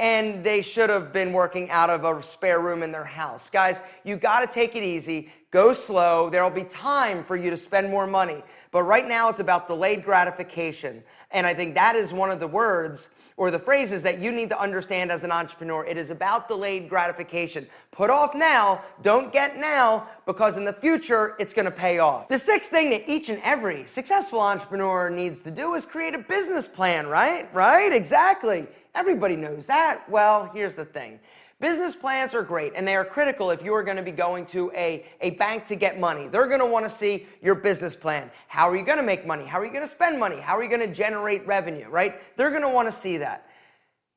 and 0.00 0.42
they 0.42 0.62
should 0.62 0.88
have 0.88 1.12
been 1.12 1.30
working 1.32 1.70
out 1.70 1.90
of 1.90 2.04
a 2.04 2.22
spare 2.22 2.58
room 2.58 2.82
in 2.82 2.90
their 2.90 3.04
house. 3.04 3.50
Guys, 3.50 3.82
you 4.02 4.16
got 4.16 4.40
to 4.40 4.46
take 4.46 4.74
it 4.74 4.82
easy, 4.82 5.30
go 5.50 5.74
slow. 5.74 6.30
There'll 6.30 6.48
be 6.48 6.64
time 6.64 7.22
for 7.22 7.36
you 7.36 7.50
to 7.50 7.56
spend 7.56 7.90
more 7.90 8.06
money. 8.06 8.42
But 8.72 8.84
right 8.84 9.06
now, 9.06 9.28
it's 9.28 9.40
about 9.40 9.68
delayed 9.68 10.02
gratification. 10.02 11.02
And 11.32 11.46
I 11.46 11.52
think 11.52 11.74
that 11.74 11.96
is 11.96 12.14
one 12.14 12.30
of 12.30 12.40
the 12.40 12.46
words 12.46 13.10
or 13.36 13.50
the 13.50 13.58
phrases 13.58 14.02
that 14.02 14.18
you 14.18 14.32
need 14.32 14.50
to 14.50 14.60
understand 14.60 15.10
as 15.10 15.24
an 15.24 15.32
entrepreneur. 15.32 15.84
It 15.84 15.96
is 15.96 16.10
about 16.10 16.48
delayed 16.48 16.88
gratification. 16.88 17.66
Put 17.90 18.10
off 18.10 18.34
now, 18.34 18.82
don't 19.02 19.32
get 19.32 19.58
now, 19.58 20.08
because 20.26 20.56
in 20.56 20.64
the 20.64 20.72
future, 20.72 21.36
it's 21.38 21.54
gonna 21.54 21.70
pay 21.70 21.98
off. 21.98 22.28
The 22.28 22.38
sixth 22.38 22.70
thing 22.70 22.90
that 22.90 23.08
each 23.08 23.28
and 23.30 23.40
every 23.42 23.86
successful 23.86 24.40
entrepreneur 24.40 25.08
needs 25.08 25.40
to 25.40 25.50
do 25.50 25.74
is 25.74 25.86
create 25.86 26.14
a 26.14 26.18
business 26.18 26.66
plan, 26.66 27.06
right? 27.06 27.48
Right? 27.54 27.92
Exactly. 27.92 28.66
Everybody 28.94 29.36
knows 29.36 29.66
that. 29.66 30.08
Well, 30.08 30.50
here's 30.52 30.74
the 30.74 30.84
thing. 30.84 31.20
Business 31.60 31.94
plans 31.94 32.34
are 32.34 32.42
great 32.42 32.72
and 32.74 32.88
they 32.88 32.96
are 32.96 33.04
critical 33.04 33.50
if 33.50 33.62
you 33.62 33.74
are 33.74 33.82
going 33.82 33.98
to 33.98 34.02
be 34.02 34.10
going 34.10 34.46
to 34.46 34.72
a, 34.74 35.04
a 35.20 35.30
bank 35.30 35.66
to 35.66 35.76
get 35.76 36.00
money. 36.00 36.26
They're 36.26 36.46
going 36.46 36.60
to 36.60 36.66
want 36.66 36.86
to 36.86 36.90
see 36.90 37.26
your 37.42 37.54
business 37.54 37.94
plan. 37.94 38.30
How 38.48 38.68
are 38.70 38.76
you 38.76 38.84
going 38.84 38.96
to 38.96 39.04
make 39.04 39.26
money? 39.26 39.44
How 39.44 39.60
are 39.60 39.66
you 39.66 39.70
going 39.70 39.84
to 39.84 39.88
spend 39.88 40.18
money? 40.18 40.40
How 40.40 40.56
are 40.56 40.62
you 40.62 40.70
going 40.70 40.80
to 40.80 40.92
generate 40.92 41.46
revenue, 41.46 41.86
right? 41.90 42.14
They're 42.36 42.48
going 42.48 42.62
to 42.62 42.68
want 42.70 42.88
to 42.88 42.92
see 42.92 43.18
that. 43.18 43.46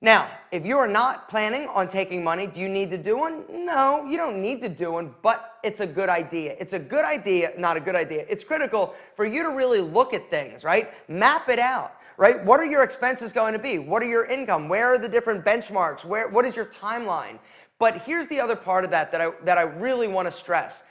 Now, 0.01 0.29
if 0.51 0.65
you 0.65 0.77
are 0.77 0.87
not 0.87 1.29
planning 1.29 1.67
on 1.67 1.87
taking 1.87 2.23
money, 2.23 2.47
do 2.47 2.61
you 2.61 2.69
need 2.69 2.89
to 2.91 2.97
do 2.97 3.17
one? 3.17 3.43
No, 3.49 4.05
you 4.05 4.17
don't 4.17 4.41
need 4.41 4.61
to 4.61 4.69
do 4.69 4.93
one, 4.93 5.13
but 5.21 5.59
it's 5.63 5.79
a 5.79 5.87
good 5.87 6.09
idea. 6.09 6.55
It's 6.59 6.73
a 6.73 6.79
good 6.79 7.05
idea, 7.05 7.53
not 7.57 7.77
a 7.77 7.79
good 7.79 7.95
idea. 7.95 8.25
It's 8.29 8.43
critical 8.43 8.95
for 9.15 9.25
you 9.25 9.43
to 9.43 9.49
really 9.49 9.79
look 9.79 10.13
at 10.13 10.29
things, 10.29 10.63
right? 10.65 10.91
Map 11.09 11.47
it 11.47 11.59
out 11.59 11.93
right? 12.17 12.43
What 12.43 12.59
are 12.59 12.65
your 12.65 12.83
expenses 12.83 13.33
going 13.33 13.53
to 13.53 13.59
be? 13.59 13.79
What 13.79 14.03
are 14.03 14.07
your 14.07 14.25
income? 14.25 14.69
Where 14.69 14.93
are 14.93 14.97
the 14.97 15.09
different 15.09 15.43
benchmarks? 15.43 16.05
Where, 16.05 16.27
what 16.29 16.45
is 16.45 16.55
your 16.55 16.65
timeline? 16.65 17.39
But 17.79 18.01
here's 18.03 18.27
the 18.27 18.39
other 18.39 18.55
part 18.55 18.85
of 18.85 18.91
that 18.91 19.11
that 19.11 19.21
I, 19.21 19.31
that 19.43 19.57
I 19.57 19.63
really 19.63 20.07
want 20.07 20.27
to 20.27 20.31
stress. 20.31 20.83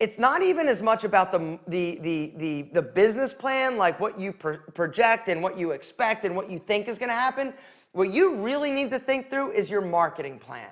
It's 0.00 0.18
not 0.18 0.42
even 0.42 0.66
as 0.66 0.82
much 0.82 1.04
about 1.04 1.30
the, 1.30 1.58
the, 1.68 1.98
the, 2.02 2.32
the, 2.36 2.62
the 2.72 2.82
business 2.82 3.32
plan, 3.32 3.76
like 3.76 4.00
what 4.00 4.18
you 4.18 4.32
pro- 4.32 4.58
project 4.74 5.28
and 5.28 5.42
what 5.42 5.56
you 5.56 5.70
expect 5.70 6.24
and 6.24 6.34
what 6.34 6.50
you 6.50 6.58
think 6.58 6.88
is 6.88 6.98
going 6.98 7.10
to 7.10 7.14
happen. 7.14 7.54
What 7.92 8.10
you 8.10 8.34
really 8.36 8.72
need 8.72 8.90
to 8.90 8.98
think 8.98 9.30
through 9.30 9.52
is 9.52 9.70
your 9.70 9.80
marketing 9.80 10.40
plan. 10.40 10.70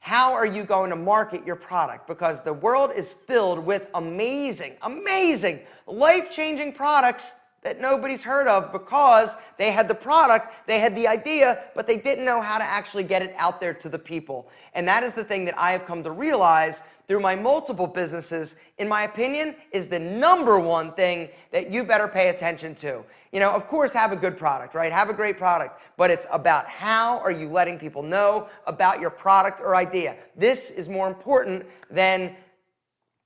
How 0.00 0.32
are 0.32 0.46
you 0.46 0.64
going 0.64 0.90
to 0.90 0.96
market 0.96 1.46
your 1.46 1.56
product? 1.56 2.06
Because 2.06 2.42
the 2.42 2.52
world 2.52 2.90
is 2.94 3.12
filled 3.12 3.58
with 3.58 3.86
amazing, 3.94 4.74
amazing, 4.82 5.60
life 5.86 6.30
changing 6.30 6.72
products 6.72 7.34
that 7.62 7.80
nobody's 7.80 8.22
heard 8.22 8.46
of 8.46 8.72
because 8.72 9.34
they 9.58 9.70
had 9.70 9.86
the 9.86 9.94
product, 9.94 10.48
they 10.66 10.78
had 10.78 10.96
the 10.96 11.06
idea, 11.06 11.64
but 11.74 11.86
they 11.86 11.98
didn't 11.98 12.24
know 12.24 12.40
how 12.40 12.56
to 12.56 12.64
actually 12.64 13.04
get 13.04 13.20
it 13.22 13.34
out 13.36 13.60
there 13.60 13.74
to 13.74 13.88
the 13.88 13.98
people. 13.98 14.48
And 14.74 14.88
that 14.88 15.02
is 15.02 15.12
the 15.12 15.24
thing 15.24 15.44
that 15.44 15.58
I 15.58 15.72
have 15.72 15.84
come 15.84 16.02
to 16.04 16.10
realize 16.10 16.82
through 17.06 17.20
my 17.20 17.34
multiple 17.34 17.88
businesses, 17.88 18.56
in 18.78 18.88
my 18.88 19.02
opinion, 19.02 19.56
is 19.72 19.88
the 19.88 19.98
number 19.98 20.58
one 20.58 20.92
thing 20.92 21.28
that 21.50 21.70
you 21.70 21.84
better 21.84 22.06
pay 22.06 22.28
attention 22.28 22.74
to. 22.76 23.04
You 23.32 23.40
know, 23.40 23.50
of 23.50 23.66
course, 23.66 23.92
have 23.92 24.12
a 24.12 24.16
good 24.16 24.38
product, 24.38 24.74
right? 24.74 24.92
Have 24.92 25.10
a 25.10 25.12
great 25.12 25.36
product, 25.36 25.80
but 25.96 26.10
it's 26.10 26.26
about 26.30 26.66
how 26.66 27.18
are 27.18 27.32
you 27.32 27.48
letting 27.48 27.78
people 27.78 28.02
know 28.02 28.48
about 28.66 29.00
your 29.00 29.10
product 29.10 29.60
or 29.60 29.74
idea. 29.74 30.16
This 30.36 30.70
is 30.70 30.88
more 30.88 31.08
important 31.08 31.66
than, 31.90 32.36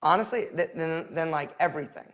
honestly, 0.03 0.47
than, 0.55 1.15
than 1.15 1.31
like 1.31 1.55
everything 1.61 2.05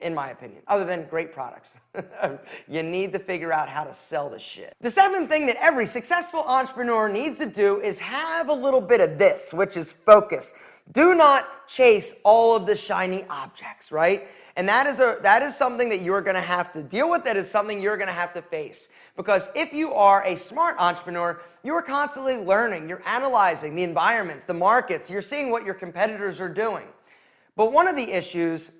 in 0.00 0.14
my 0.14 0.30
opinion, 0.30 0.62
other 0.68 0.84
than 0.84 1.06
great 1.08 1.32
products. 1.32 1.78
you 2.68 2.82
need 2.82 3.12
to 3.12 3.18
figure 3.18 3.52
out 3.52 3.68
how 3.68 3.82
to 3.84 3.94
sell 3.94 4.28
the 4.28 4.38
shit. 4.38 4.74
The 4.80 4.90
seventh 4.90 5.28
thing 5.28 5.46
that 5.46 5.56
every 5.58 5.86
successful 5.86 6.40
entrepreneur 6.40 7.08
needs 7.08 7.38
to 7.38 7.46
do 7.46 7.80
is 7.80 7.98
have 8.00 8.48
a 8.48 8.52
little 8.52 8.80
bit 8.80 9.00
of 9.00 9.18
this, 9.18 9.54
which 9.54 9.76
is 9.76 9.92
focus. 9.92 10.52
Do 10.92 11.14
not 11.14 11.66
chase 11.66 12.14
all 12.24 12.54
of 12.54 12.66
the 12.66 12.76
shiny 12.76 13.24
objects, 13.30 13.90
right? 13.90 14.28
And 14.56 14.68
that 14.68 14.86
is 14.86 15.00
a 15.00 15.18
that 15.22 15.42
is 15.42 15.56
something 15.56 15.88
that 15.88 16.00
you're 16.00 16.22
going 16.22 16.36
to 16.36 16.40
have 16.40 16.72
to 16.74 16.82
deal 16.82 17.10
with. 17.10 17.24
That 17.24 17.36
is 17.36 17.50
something 17.50 17.80
you're 17.80 17.96
going 17.96 18.08
to 18.08 18.12
have 18.12 18.32
to 18.34 18.42
face. 18.42 18.88
Because 19.16 19.48
if 19.54 19.72
you 19.72 19.92
are 19.94 20.22
a 20.24 20.36
smart 20.36 20.76
entrepreneur, 20.78 21.40
you 21.62 21.74
are 21.74 21.82
constantly 21.82 22.36
learning, 22.36 22.88
you're 22.88 23.02
analyzing 23.06 23.74
the 23.74 23.82
environments, 23.82 24.44
the 24.44 24.54
markets, 24.54 25.10
you're 25.10 25.22
seeing 25.22 25.50
what 25.50 25.64
your 25.64 25.74
competitors 25.74 26.38
are 26.38 26.50
doing. 26.50 26.84
But 27.56 27.72
one 27.72 27.88
of 27.88 27.96
the 27.96 28.12
issues 28.12 28.70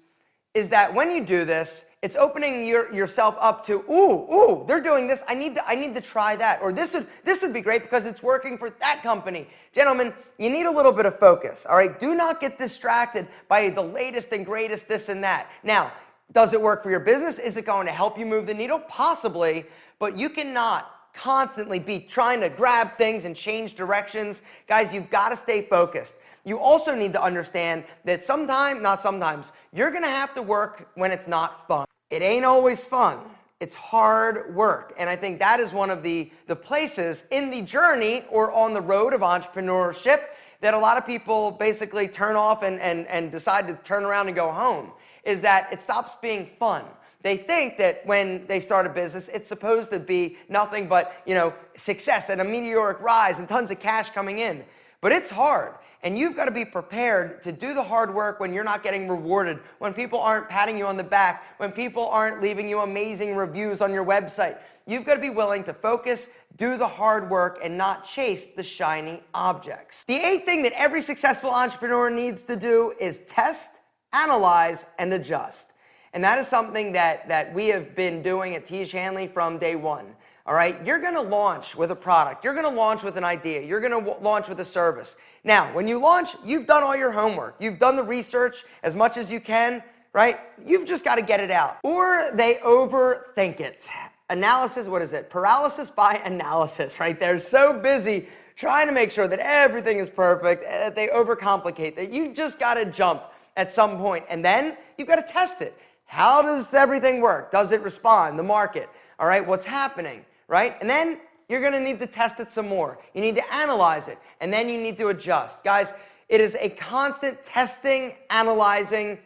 is 0.56 0.70
that 0.70 0.92
when 0.92 1.10
you 1.10 1.22
do 1.22 1.44
this, 1.44 1.84
it's 2.00 2.16
opening 2.16 2.64
your, 2.64 2.90
yourself 2.90 3.36
up 3.40 3.66
to, 3.66 3.84
ooh, 3.90 4.32
ooh, 4.32 4.64
they're 4.66 4.80
doing 4.80 5.06
this. 5.06 5.22
I 5.28 5.34
need 5.34 5.54
to, 5.56 5.68
I 5.68 5.74
need 5.74 5.94
to 5.94 6.00
try 6.00 6.34
that. 6.36 6.62
Or 6.62 6.72
this 6.72 6.94
would, 6.94 7.06
this 7.24 7.42
would 7.42 7.52
be 7.52 7.60
great 7.60 7.82
because 7.82 8.06
it's 8.06 8.22
working 8.22 8.56
for 8.56 8.70
that 8.70 9.02
company. 9.02 9.48
Gentlemen, 9.74 10.14
you 10.38 10.48
need 10.48 10.64
a 10.64 10.70
little 10.70 10.92
bit 10.92 11.04
of 11.04 11.18
focus. 11.18 11.66
All 11.66 11.76
right. 11.76 12.00
Do 12.00 12.14
not 12.14 12.40
get 12.40 12.56
distracted 12.56 13.28
by 13.48 13.68
the 13.68 13.82
latest 13.82 14.32
and 14.32 14.46
greatest 14.46 14.88
this 14.88 15.10
and 15.10 15.22
that. 15.22 15.50
Now, 15.62 15.92
does 16.32 16.54
it 16.54 16.60
work 16.60 16.82
for 16.82 16.90
your 16.90 17.00
business? 17.00 17.38
Is 17.38 17.58
it 17.58 17.66
going 17.66 17.84
to 17.84 17.92
help 17.92 18.18
you 18.18 18.24
move 18.24 18.46
the 18.46 18.54
needle? 18.54 18.78
Possibly, 18.78 19.66
but 19.98 20.16
you 20.16 20.30
cannot 20.30 20.90
constantly 21.12 21.78
be 21.78 21.98
trying 21.98 22.40
to 22.40 22.48
grab 22.48 22.96
things 22.96 23.26
and 23.26 23.36
change 23.36 23.74
directions. 23.74 24.40
Guys, 24.68 24.90
you've 24.90 25.10
got 25.10 25.28
to 25.28 25.36
stay 25.36 25.60
focused 25.60 26.16
you 26.46 26.60
also 26.60 26.94
need 26.94 27.12
to 27.12 27.22
understand 27.22 27.84
that 28.04 28.24
sometimes, 28.24 28.80
not 28.80 29.02
sometimes, 29.02 29.52
you're 29.72 29.90
gonna 29.90 30.06
have 30.06 30.32
to 30.34 30.42
work 30.42 30.88
when 30.94 31.10
it's 31.10 31.26
not 31.26 31.66
fun. 31.68 31.86
It 32.08 32.22
ain't 32.22 32.44
always 32.44 32.84
fun. 32.84 33.18
It's 33.58 33.74
hard 33.74 34.54
work. 34.54 34.94
And 34.96 35.10
I 35.10 35.16
think 35.16 35.40
that 35.40 35.58
is 35.60 35.72
one 35.72 35.90
of 35.90 36.02
the, 36.02 36.30
the 36.46 36.54
places 36.54 37.24
in 37.32 37.50
the 37.50 37.62
journey 37.62 38.24
or 38.30 38.52
on 38.52 38.74
the 38.74 38.80
road 38.80 39.12
of 39.12 39.22
entrepreneurship 39.22 40.20
that 40.60 40.72
a 40.72 40.78
lot 40.78 40.96
of 40.96 41.04
people 41.04 41.50
basically 41.50 42.06
turn 42.06 42.36
off 42.36 42.62
and, 42.62 42.80
and, 42.80 43.08
and 43.08 43.32
decide 43.32 43.66
to 43.66 43.74
turn 43.82 44.04
around 44.04 44.28
and 44.28 44.36
go 44.36 44.52
home 44.52 44.92
is 45.24 45.40
that 45.40 45.72
it 45.72 45.82
stops 45.82 46.12
being 46.22 46.48
fun. 46.60 46.84
They 47.22 47.36
think 47.36 47.76
that 47.78 48.06
when 48.06 48.46
they 48.46 48.60
start 48.60 48.86
a 48.86 48.88
business, 48.88 49.28
it's 49.28 49.48
supposed 49.48 49.90
to 49.90 49.98
be 49.98 50.36
nothing 50.48 50.86
but, 50.86 51.20
you 51.26 51.34
know, 51.34 51.52
success 51.76 52.30
and 52.30 52.40
a 52.40 52.44
meteoric 52.44 53.00
rise 53.00 53.40
and 53.40 53.48
tons 53.48 53.72
of 53.72 53.80
cash 53.80 54.10
coming 54.10 54.38
in. 54.38 54.64
But 55.00 55.10
it's 55.10 55.30
hard. 55.30 55.72
And 56.06 56.16
you've 56.16 56.36
got 56.36 56.44
to 56.44 56.52
be 56.52 56.64
prepared 56.64 57.42
to 57.42 57.50
do 57.50 57.74
the 57.74 57.82
hard 57.82 58.14
work 58.14 58.38
when 58.38 58.52
you're 58.52 58.62
not 58.62 58.84
getting 58.84 59.08
rewarded, 59.08 59.58
when 59.80 59.92
people 59.92 60.20
aren't 60.20 60.48
patting 60.48 60.78
you 60.78 60.86
on 60.86 60.96
the 60.96 61.02
back, 61.02 61.58
when 61.58 61.72
people 61.72 62.06
aren't 62.06 62.40
leaving 62.40 62.68
you 62.68 62.78
amazing 62.78 63.34
reviews 63.34 63.80
on 63.80 63.92
your 63.92 64.04
website. 64.04 64.56
You've 64.86 65.04
got 65.04 65.16
to 65.16 65.20
be 65.20 65.30
willing 65.30 65.64
to 65.64 65.74
focus, 65.74 66.28
do 66.58 66.76
the 66.76 66.86
hard 66.86 67.28
work, 67.28 67.58
and 67.60 67.76
not 67.76 68.04
chase 68.04 68.46
the 68.46 68.62
shiny 68.62 69.20
objects. 69.34 70.04
The 70.04 70.14
eighth 70.14 70.44
thing 70.44 70.62
that 70.62 70.80
every 70.80 71.02
successful 71.02 71.50
entrepreneur 71.50 72.08
needs 72.08 72.44
to 72.44 72.54
do 72.54 72.94
is 73.00 73.18
test, 73.26 73.72
analyze, 74.12 74.86
and 75.00 75.12
adjust. 75.12 75.72
And 76.12 76.22
that 76.22 76.38
is 76.38 76.46
something 76.46 76.92
that, 76.92 77.28
that 77.28 77.52
we 77.52 77.66
have 77.66 77.96
been 77.96 78.22
doing 78.22 78.54
at 78.54 78.64
Tiege 78.64 78.92
Hanley 78.92 79.26
from 79.26 79.58
day 79.58 79.74
one. 79.74 80.14
All 80.46 80.54
right, 80.54 80.78
you're 80.86 81.00
gonna 81.00 81.20
launch 81.20 81.74
with 81.74 81.90
a 81.90 81.96
product, 81.96 82.44
you're 82.44 82.54
gonna 82.54 82.70
launch 82.70 83.02
with 83.02 83.16
an 83.16 83.24
idea, 83.24 83.60
you're 83.62 83.80
gonna 83.80 83.98
w- 83.98 84.16
launch 84.22 84.48
with 84.48 84.60
a 84.60 84.64
service. 84.64 85.16
Now, 85.46 85.72
when 85.72 85.86
you 85.86 86.00
launch, 86.00 86.30
you've 86.44 86.66
done 86.66 86.82
all 86.82 86.96
your 86.96 87.12
homework, 87.12 87.54
you've 87.60 87.78
done 87.78 87.94
the 87.94 88.02
research 88.02 88.64
as 88.82 88.96
much 88.96 89.16
as 89.16 89.30
you 89.30 89.38
can, 89.38 89.80
right? 90.12 90.40
You've 90.66 90.84
just 90.84 91.04
gotta 91.04 91.22
get 91.22 91.38
it 91.38 91.52
out. 91.52 91.78
Or 91.84 92.32
they 92.34 92.54
overthink 92.56 93.60
it. 93.60 93.88
Analysis, 94.28 94.88
what 94.88 95.02
is 95.02 95.12
it? 95.12 95.30
Paralysis 95.30 95.88
by 95.88 96.20
analysis, 96.24 96.98
right? 96.98 97.18
They're 97.18 97.38
so 97.38 97.72
busy 97.72 98.26
trying 98.56 98.88
to 98.88 98.92
make 98.92 99.12
sure 99.12 99.28
that 99.28 99.38
everything 99.38 100.00
is 100.00 100.08
perfect, 100.08 100.64
eh, 100.66 100.78
that 100.78 100.96
they 100.96 101.06
overcomplicate, 101.06 101.94
that 101.94 102.10
you 102.10 102.32
just 102.34 102.58
gotta 102.58 102.84
jump 102.84 103.22
at 103.56 103.70
some 103.70 103.98
point, 103.98 104.24
and 104.28 104.44
then 104.44 104.76
you've 104.98 105.06
gotta 105.06 105.22
test 105.22 105.62
it. 105.62 105.78
How 106.06 106.42
does 106.42 106.74
everything 106.74 107.20
work? 107.20 107.52
Does 107.52 107.70
it 107.70 107.82
respond? 107.82 108.36
The 108.36 108.42
market, 108.42 108.88
all 109.20 109.28
right? 109.28 109.46
What's 109.46 109.64
happening? 109.64 110.24
right? 110.48 110.76
And 110.80 110.88
then 110.88 111.18
you're 111.48 111.60
going 111.60 111.72
to 111.72 111.80
need 111.80 112.00
to 112.00 112.06
test 112.06 112.40
it 112.40 112.50
some 112.50 112.68
more. 112.68 112.98
You 113.14 113.20
need 113.20 113.36
to 113.36 113.54
analyze 113.54 114.08
it, 114.08 114.18
and 114.40 114.52
then 114.52 114.68
you 114.68 114.80
need 114.80 114.98
to 114.98 115.08
adjust. 115.08 115.62
Guys, 115.62 115.92
it 116.28 116.40
is 116.40 116.56
a 116.60 116.70
constant 116.70 117.42
testing, 117.44 118.14
analyzing, 118.30 119.18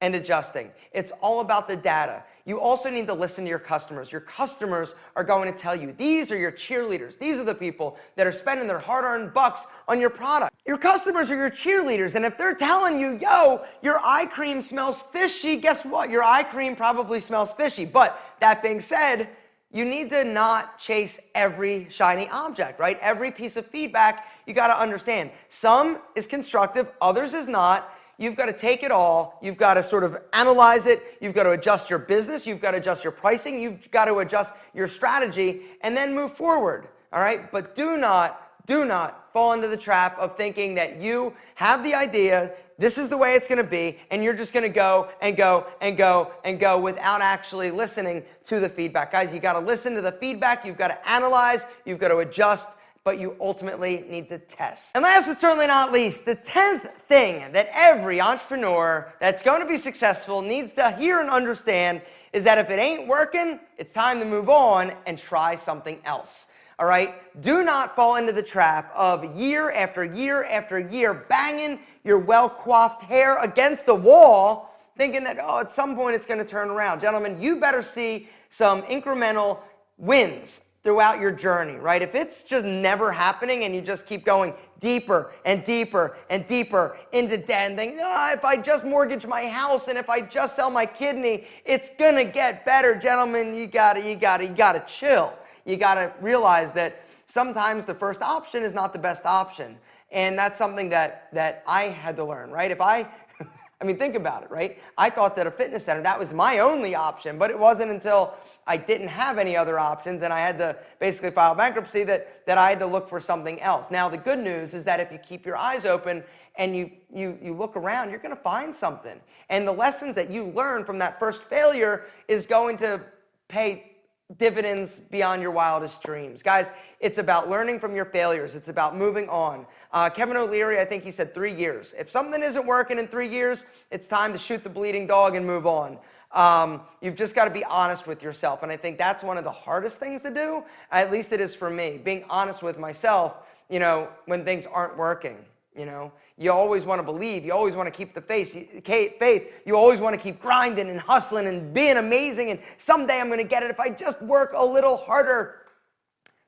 and 0.00 0.16
adjusting. 0.16 0.70
It's 0.92 1.12
all 1.22 1.40
about 1.40 1.68
the 1.68 1.76
data. 1.76 2.24
you 2.44 2.58
also 2.58 2.90
need 2.90 3.06
to 3.06 3.14
listen 3.14 3.44
to 3.44 3.48
your 3.48 3.60
customers. 3.60 4.10
Your 4.10 4.20
customers 4.20 4.96
are 5.14 5.22
going 5.22 5.50
to 5.50 5.56
tell 5.56 5.76
you 5.76 5.94
these 5.96 6.32
are 6.32 6.36
your 6.36 6.50
cheerleaders. 6.50 7.16
These 7.16 7.38
are 7.38 7.44
the 7.44 7.54
people 7.54 7.96
that 8.16 8.26
are 8.26 8.32
spending 8.32 8.66
their 8.66 8.80
hard 8.80 9.04
earned 9.04 9.32
bucks 9.32 9.68
on 9.86 10.00
your 10.00 10.10
product. 10.10 10.52
Your 10.66 10.76
customers 10.76 11.30
are 11.30 11.36
your 11.36 11.52
cheerleaders. 11.52 12.16
And 12.16 12.24
if 12.24 12.36
they're 12.36 12.56
telling 12.56 12.98
you, 12.98 13.16
yo, 13.22 13.64
your 13.80 14.00
eye 14.02 14.26
cream 14.26 14.60
smells 14.60 15.00
fishy, 15.12 15.54
guess 15.54 15.84
what? 15.84 16.10
Your 16.10 16.24
eye 16.24 16.42
cream 16.42 16.74
probably 16.74 17.20
smells 17.20 17.52
fishy. 17.52 17.84
But 17.84 18.20
that 18.40 18.60
being 18.60 18.80
said, 18.80 19.28
you 19.72 19.84
need 19.84 20.10
to 20.10 20.24
not 20.24 20.78
chase 20.78 21.18
every 21.34 21.88
shiny 21.88 22.28
object, 22.28 22.78
right? 22.78 22.98
Every 23.00 23.30
piece 23.30 23.56
of 23.56 23.66
feedback, 23.66 24.26
you 24.46 24.54
got 24.54 24.68
to 24.68 24.78
understand. 24.78 25.30
Some 25.48 25.98
is 26.14 26.26
constructive, 26.26 26.90
others 27.00 27.34
is 27.34 27.48
not 27.48 27.92
You've 28.22 28.36
got 28.36 28.46
to 28.46 28.52
take 28.52 28.84
it 28.84 28.92
all. 28.92 29.38
You've 29.42 29.56
got 29.56 29.74
to 29.74 29.82
sort 29.82 30.04
of 30.04 30.16
analyze 30.32 30.86
it. 30.86 31.16
You've 31.20 31.34
got 31.34 31.42
to 31.42 31.50
adjust 31.50 31.90
your 31.90 31.98
business. 31.98 32.46
You've 32.46 32.60
got 32.60 32.70
to 32.70 32.76
adjust 32.76 33.02
your 33.02 33.10
pricing. 33.10 33.60
You've 33.60 33.90
got 33.90 34.04
to 34.04 34.18
adjust 34.18 34.54
your 34.74 34.86
strategy 34.86 35.62
and 35.80 35.96
then 35.96 36.14
move 36.14 36.32
forward. 36.36 36.86
All 37.12 37.20
right. 37.20 37.50
But 37.50 37.74
do 37.74 37.96
not, 37.96 38.51
do 38.66 38.84
not 38.84 39.32
fall 39.32 39.52
into 39.52 39.68
the 39.68 39.76
trap 39.76 40.18
of 40.18 40.36
thinking 40.36 40.74
that 40.74 41.00
you 41.00 41.34
have 41.54 41.82
the 41.82 41.94
idea, 41.94 42.52
this 42.78 42.98
is 42.98 43.08
the 43.08 43.16
way 43.16 43.34
it's 43.34 43.48
going 43.48 43.58
to 43.58 43.64
be, 43.64 43.98
and 44.10 44.22
you're 44.22 44.34
just 44.34 44.52
going 44.52 44.62
to 44.62 44.68
go 44.68 45.08
and 45.20 45.36
go 45.36 45.66
and 45.80 45.96
go 45.96 46.32
and 46.44 46.58
go 46.58 46.78
without 46.78 47.20
actually 47.20 47.70
listening 47.70 48.24
to 48.46 48.60
the 48.60 48.68
feedback. 48.68 49.12
Guys, 49.12 49.32
you 49.32 49.40
got 49.40 49.54
to 49.54 49.60
listen 49.60 49.94
to 49.94 50.00
the 50.00 50.12
feedback. 50.12 50.64
You've 50.64 50.78
got 50.78 50.88
to 50.88 51.08
analyze. 51.08 51.64
You've 51.84 51.98
got 51.98 52.08
to 52.08 52.18
adjust 52.18 52.68
but 53.04 53.18
you 53.18 53.36
ultimately 53.40 54.04
need 54.08 54.28
to 54.28 54.38
test. 54.38 54.92
And 54.94 55.02
last 55.02 55.26
but 55.26 55.40
certainly 55.40 55.66
not 55.66 55.90
least, 55.90 56.24
the 56.24 56.36
10th 56.36 56.88
thing 57.08 57.52
that 57.52 57.68
every 57.72 58.20
entrepreneur 58.20 59.12
that's 59.18 59.42
going 59.42 59.60
to 59.60 59.66
be 59.66 59.76
successful 59.76 60.40
needs 60.40 60.72
to 60.74 60.92
hear 60.92 61.18
and 61.18 61.28
understand 61.28 62.02
is 62.32 62.44
that 62.44 62.58
if 62.58 62.70
it 62.70 62.78
ain't 62.78 63.08
working, 63.08 63.58
it's 63.76 63.92
time 63.92 64.20
to 64.20 64.24
move 64.24 64.48
on 64.48 64.92
and 65.06 65.18
try 65.18 65.56
something 65.56 65.98
else. 66.04 66.46
All 66.78 66.86
right? 66.86 67.14
Do 67.40 67.62
not 67.62 67.94
fall 67.94 68.16
into 68.16 68.32
the 68.32 68.42
trap 68.42 68.92
of 68.94 69.36
year 69.36 69.70
after 69.70 70.04
year 70.04 70.44
after 70.44 70.78
year 70.78 71.14
banging 71.14 71.78
your 72.04 72.18
well 72.18 72.48
coiffed 72.48 73.02
hair 73.02 73.38
against 73.42 73.86
the 73.86 73.94
wall, 73.94 74.78
thinking 74.96 75.24
that, 75.24 75.38
oh, 75.40 75.60
at 75.60 75.72
some 75.72 75.94
point 75.94 76.14
it's 76.14 76.26
going 76.26 76.40
to 76.40 76.44
turn 76.44 76.70
around. 76.70 77.00
Gentlemen, 77.00 77.40
you 77.40 77.56
better 77.56 77.82
see 77.82 78.28
some 78.50 78.82
incremental 78.82 79.58
wins 79.96 80.62
throughout 80.82 81.20
your 81.20 81.30
journey, 81.30 81.76
right? 81.76 82.02
If 82.02 82.16
it's 82.16 82.42
just 82.42 82.66
never 82.66 83.12
happening 83.12 83.62
and 83.64 83.74
you 83.74 83.80
just 83.80 84.04
keep 84.04 84.24
going 84.24 84.52
deeper 84.80 85.32
and 85.44 85.64
deeper 85.64 86.16
and 86.28 86.44
deeper 86.48 86.96
into 87.12 87.38
debt 87.38 87.70
and 87.70 87.76
think, 87.76 87.94
oh, 88.00 88.02
ah, 88.04 88.32
if 88.32 88.44
I 88.44 88.56
just 88.56 88.84
mortgage 88.84 89.24
my 89.24 89.46
house 89.46 89.86
and 89.86 89.96
if 89.96 90.10
I 90.10 90.20
just 90.20 90.56
sell 90.56 90.70
my 90.70 90.84
kidney, 90.84 91.46
it's 91.64 91.94
gonna 91.94 92.24
get 92.24 92.64
better. 92.64 92.96
Gentlemen, 92.96 93.54
you 93.54 93.68
gotta, 93.68 94.00
you 94.00 94.16
gotta, 94.16 94.44
you 94.44 94.54
gotta 94.54 94.82
chill. 94.88 95.32
You 95.64 95.76
gotta 95.76 96.12
realize 96.20 96.72
that 96.72 97.02
sometimes 97.26 97.84
the 97.84 97.94
first 97.94 98.22
option 98.22 98.62
is 98.62 98.72
not 98.72 98.92
the 98.92 98.98
best 98.98 99.24
option. 99.26 99.78
And 100.10 100.38
that's 100.38 100.58
something 100.58 100.90
that, 100.90 101.28
that 101.32 101.62
I 101.66 101.84
had 101.84 102.16
to 102.16 102.24
learn, 102.24 102.50
right? 102.50 102.70
If 102.70 102.80
I 102.80 103.08
I 103.82 103.84
mean, 103.84 103.98
think 103.98 104.14
about 104.14 104.44
it, 104.44 104.50
right? 104.52 104.78
I 104.96 105.10
thought 105.10 105.34
that 105.34 105.48
a 105.48 105.50
fitness 105.50 105.84
center, 105.84 106.02
that 106.02 106.16
was 106.16 106.32
my 106.32 106.60
only 106.60 106.94
option, 106.94 107.36
but 107.36 107.50
it 107.50 107.58
wasn't 107.58 107.90
until 107.90 108.34
I 108.64 108.76
didn't 108.76 109.08
have 109.08 109.38
any 109.38 109.56
other 109.56 109.76
options 109.76 110.22
and 110.22 110.32
I 110.32 110.38
had 110.38 110.56
to 110.58 110.76
basically 111.00 111.32
file 111.32 111.56
bankruptcy 111.56 112.04
that, 112.04 112.46
that 112.46 112.58
I 112.58 112.70
had 112.70 112.78
to 112.78 112.86
look 112.86 113.08
for 113.08 113.18
something 113.18 113.60
else. 113.60 113.90
Now, 113.90 114.08
the 114.08 114.18
good 114.18 114.38
news 114.38 114.72
is 114.72 114.84
that 114.84 115.00
if 115.00 115.10
you 115.10 115.18
keep 115.18 115.44
your 115.44 115.56
eyes 115.56 115.84
open 115.84 116.22
and 116.54 116.76
you, 116.76 116.92
you, 117.12 117.36
you 117.42 117.54
look 117.54 117.74
around, 117.76 118.10
you're 118.10 118.20
going 118.20 118.36
to 118.36 118.40
find 118.40 118.72
something. 118.72 119.20
And 119.48 119.66
the 119.66 119.72
lessons 119.72 120.14
that 120.14 120.30
you 120.30 120.44
learn 120.44 120.84
from 120.84 120.98
that 120.98 121.18
first 121.18 121.42
failure 121.42 122.04
is 122.28 122.46
going 122.46 122.76
to 122.76 123.00
pay 123.48 123.91
dividends 124.38 124.98
beyond 124.98 125.42
your 125.42 125.50
wildest 125.50 126.02
dreams. 126.02 126.42
Guys, 126.42 126.72
it's 127.00 127.18
about 127.18 127.50
learning 127.50 127.80
from 127.80 127.94
your 127.94 128.04
failures. 128.04 128.54
It's 128.54 128.68
about 128.68 128.96
moving 128.96 129.28
on. 129.28 129.66
Uh, 129.92 130.08
Kevin 130.08 130.36
O'Leary, 130.36 130.78
I 130.80 130.84
think 130.84 131.04
he 131.04 131.10
said 131.10 131.34
three 131.34 131.54
years. 131.54 131.94
If 131.98 132.10
something 132.10 132.42
isn't 132.42 132.66
working 132.66 132.98
in 132.98 133.08
three 133.08 133.28
years, 133.28 133.66
it's 133.90 134.06
time 134.06 134.32
to 134.32 134.38
shoot 134.38 134.62
the 134.62 134.70
bleeding 134.70 135.06
dog 135.06 135.34
and 135.34 135.46
move 135.46 135.66
on. 135.66 135.98
Um, 136.32 136.82
you've 137.00 137.16
just 137.16 137.34
got 137.34 137.44
to 137.44 137.50
be 137.50 137.64
honest 137.64 138.06
with 138.06 138.22
yourself. 138.22 138.62
And 138.62 138.72
I 138.72 138.76
think 138.76 138.96
that's 138.96 139.22
one 139.22 139.36
of 139.36 139.44
the 139.44 139.52
hardest 139.52 139.98
things 139.98 140.22
to 140.22 140.30
do. 140.32 140.64
At 140.90 141.10
least 141.10 141.32
it 141.32 141.40
is 141.40 141.54
for 141.54 141.68
me. 141.68 142.00
Being 142.02 142.24
honest 142.30 142.62
with 142.62 142.78
myself, 142.78 143.34
you 143.68 143.78
know, 143.78 144.08
when 144.26 144.44
things 144.44 144.66
aren't 144.66 144.96
working, 144.96 145.36
you 145.76 145.86
know. 145.86 146.12
You 146.38 146.52
always 146.52 146.84
want 146.84 146.98
to 146.98 147.02
believe. 147.02 147.44
You 147.44 147.52
always 147.52 147.76
want 147.76 147.86
to 147.86 147.96
keep 147.96 148.14
the 148.14 148.20
faith. 148.20 148.52
Faith. 148.84 149.52
You 149.64 149.76
always 149.76 150.00
want 150.00 150.14
to 150.16 150.20
keep 150.20 150.40
grinding 150.40 150.88
and 150.88 151.00
hustling 151.00 151.46
and 151.46 151.72
being 151.72 151.96
amazing. 151.96 152.50
And 152.50 152.60
someday 152.78 153.20
I'm 153.20 153.28
going 153.28 153.38
to 153.38 153.44
get 153.44 153.62
it 153.62 153.70
if 153.70 153.78
I 153.78 153.90
just 153.90 154.22
work 154.22 154.52
a 154.54 154.64
little 154.64 154.96
harder. 154.96 155.66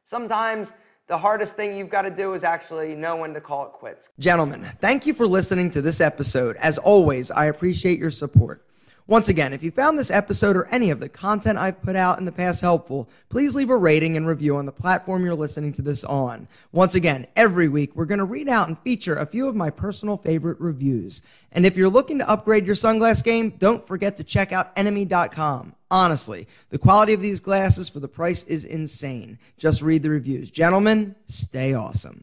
Sometimes 0.04 0.74
the 1.06 1.18
hardest 1.18 1.54
thing 1.54 1.76
you've 1.76 1.90
got 1.90 2.02
to 2.02 2.10
do 2.10 2.34
is 2.34 2.44
actually 2.44 2.94
know 2.94 3.16
when 3.16 3.34
to 3.34 3.40
call 3.40 3.66
it 3.66 3.72
quits. 3.72 4.10
Gentlemen, 4.18 4.66
thank 4.80 5.06
you 5.06 5.12
for 5.12 5.26
listening 5.26 5.70
to 5.70 5.82
this 5.82 6.00
episode. 6.00 6.56
As 6.56 6.78
always, 6.78 7.30
I 7.30 7.46
appreciate 7.46 7.98
your 7.98 8.10
support. 8.10 8.63
Once 9.06 9.28
again, 9.28 9.52
if 9.52 9.62
you 9.62 9.70
found 9.70 9.98
this 9.98 10.10
episode 10.10 10.56
or 10.56 10.64
any 10.68 10.88
of 10.88 10.98
the 10.98 11.10
content 11.10 11.58
I've 11.58 11.82
put 11.82 11.94
out 11.94 12.18
in 12.18 12.24
the 12.24 12.32
past 12.32 12.62
helpful, 12.62 13.06
please 13.28 13.54
leave 13.54 13.68
a 13.68 13.76
rating 13.76 14.16
and 14.16 14.26
review 14.26 14.56
on 14.56 14.64
the 14.64 14.72
platform 14.72 15.26
you're 15.26 15.34
listening 15.34 15.74
to 15.74 15.82
this 15.82 16.04
on. 16.04 16.48
Once 16.72 16.94
again, 16.94 17.26
every 17.36 17.68
week 17.68 17.94
we're 17.94 18.06
going 18.06 18.18
to 18.18 18.24
read 18.24 18.48
out 18.48 18.68
and 18.68 18.78
feature 18.78 19.16
a 19.16 19.26
few 19.26 19.46
of 19.46 19.54
my 19.54 19.68
personal 19.68 20.16
favorite 20.16 20.58
reviews. 20.58 21.20
And 21.52 21.66
if 21.66 21.76
you're 21.76 21.90
looking 21.90 22.18
to 22.20 22.30
upgrade 22.30 22.64
your 22.64 22.74
sunglass 22.74 23.22
game, 23.22 23.50
don't 23.58 23.86
forget 23.86 24.16
to 24.16 24.24
check 24.24 24.52
out 24.52 24.72
enemy.com. 24.74 25.74
Honestly, 25.90 26.48
the 26.70 26.78
quality 26.78 27.12
of 27.12 27.20
these 27.20 27.40
glasses 27.40 27.90
for 27.90 28.00
the 28.00 28.08
price 28.08 28.42
is 28.44 28.64
insane. 28.64 29.38
Just 29.58 29.82
read 29.82 30.02
the 30.02 30.08
reviews. 30.08 30.50
Gentlemen, 30.50 31.14
stay 31.26 31.74
awesome. 31.74 32.22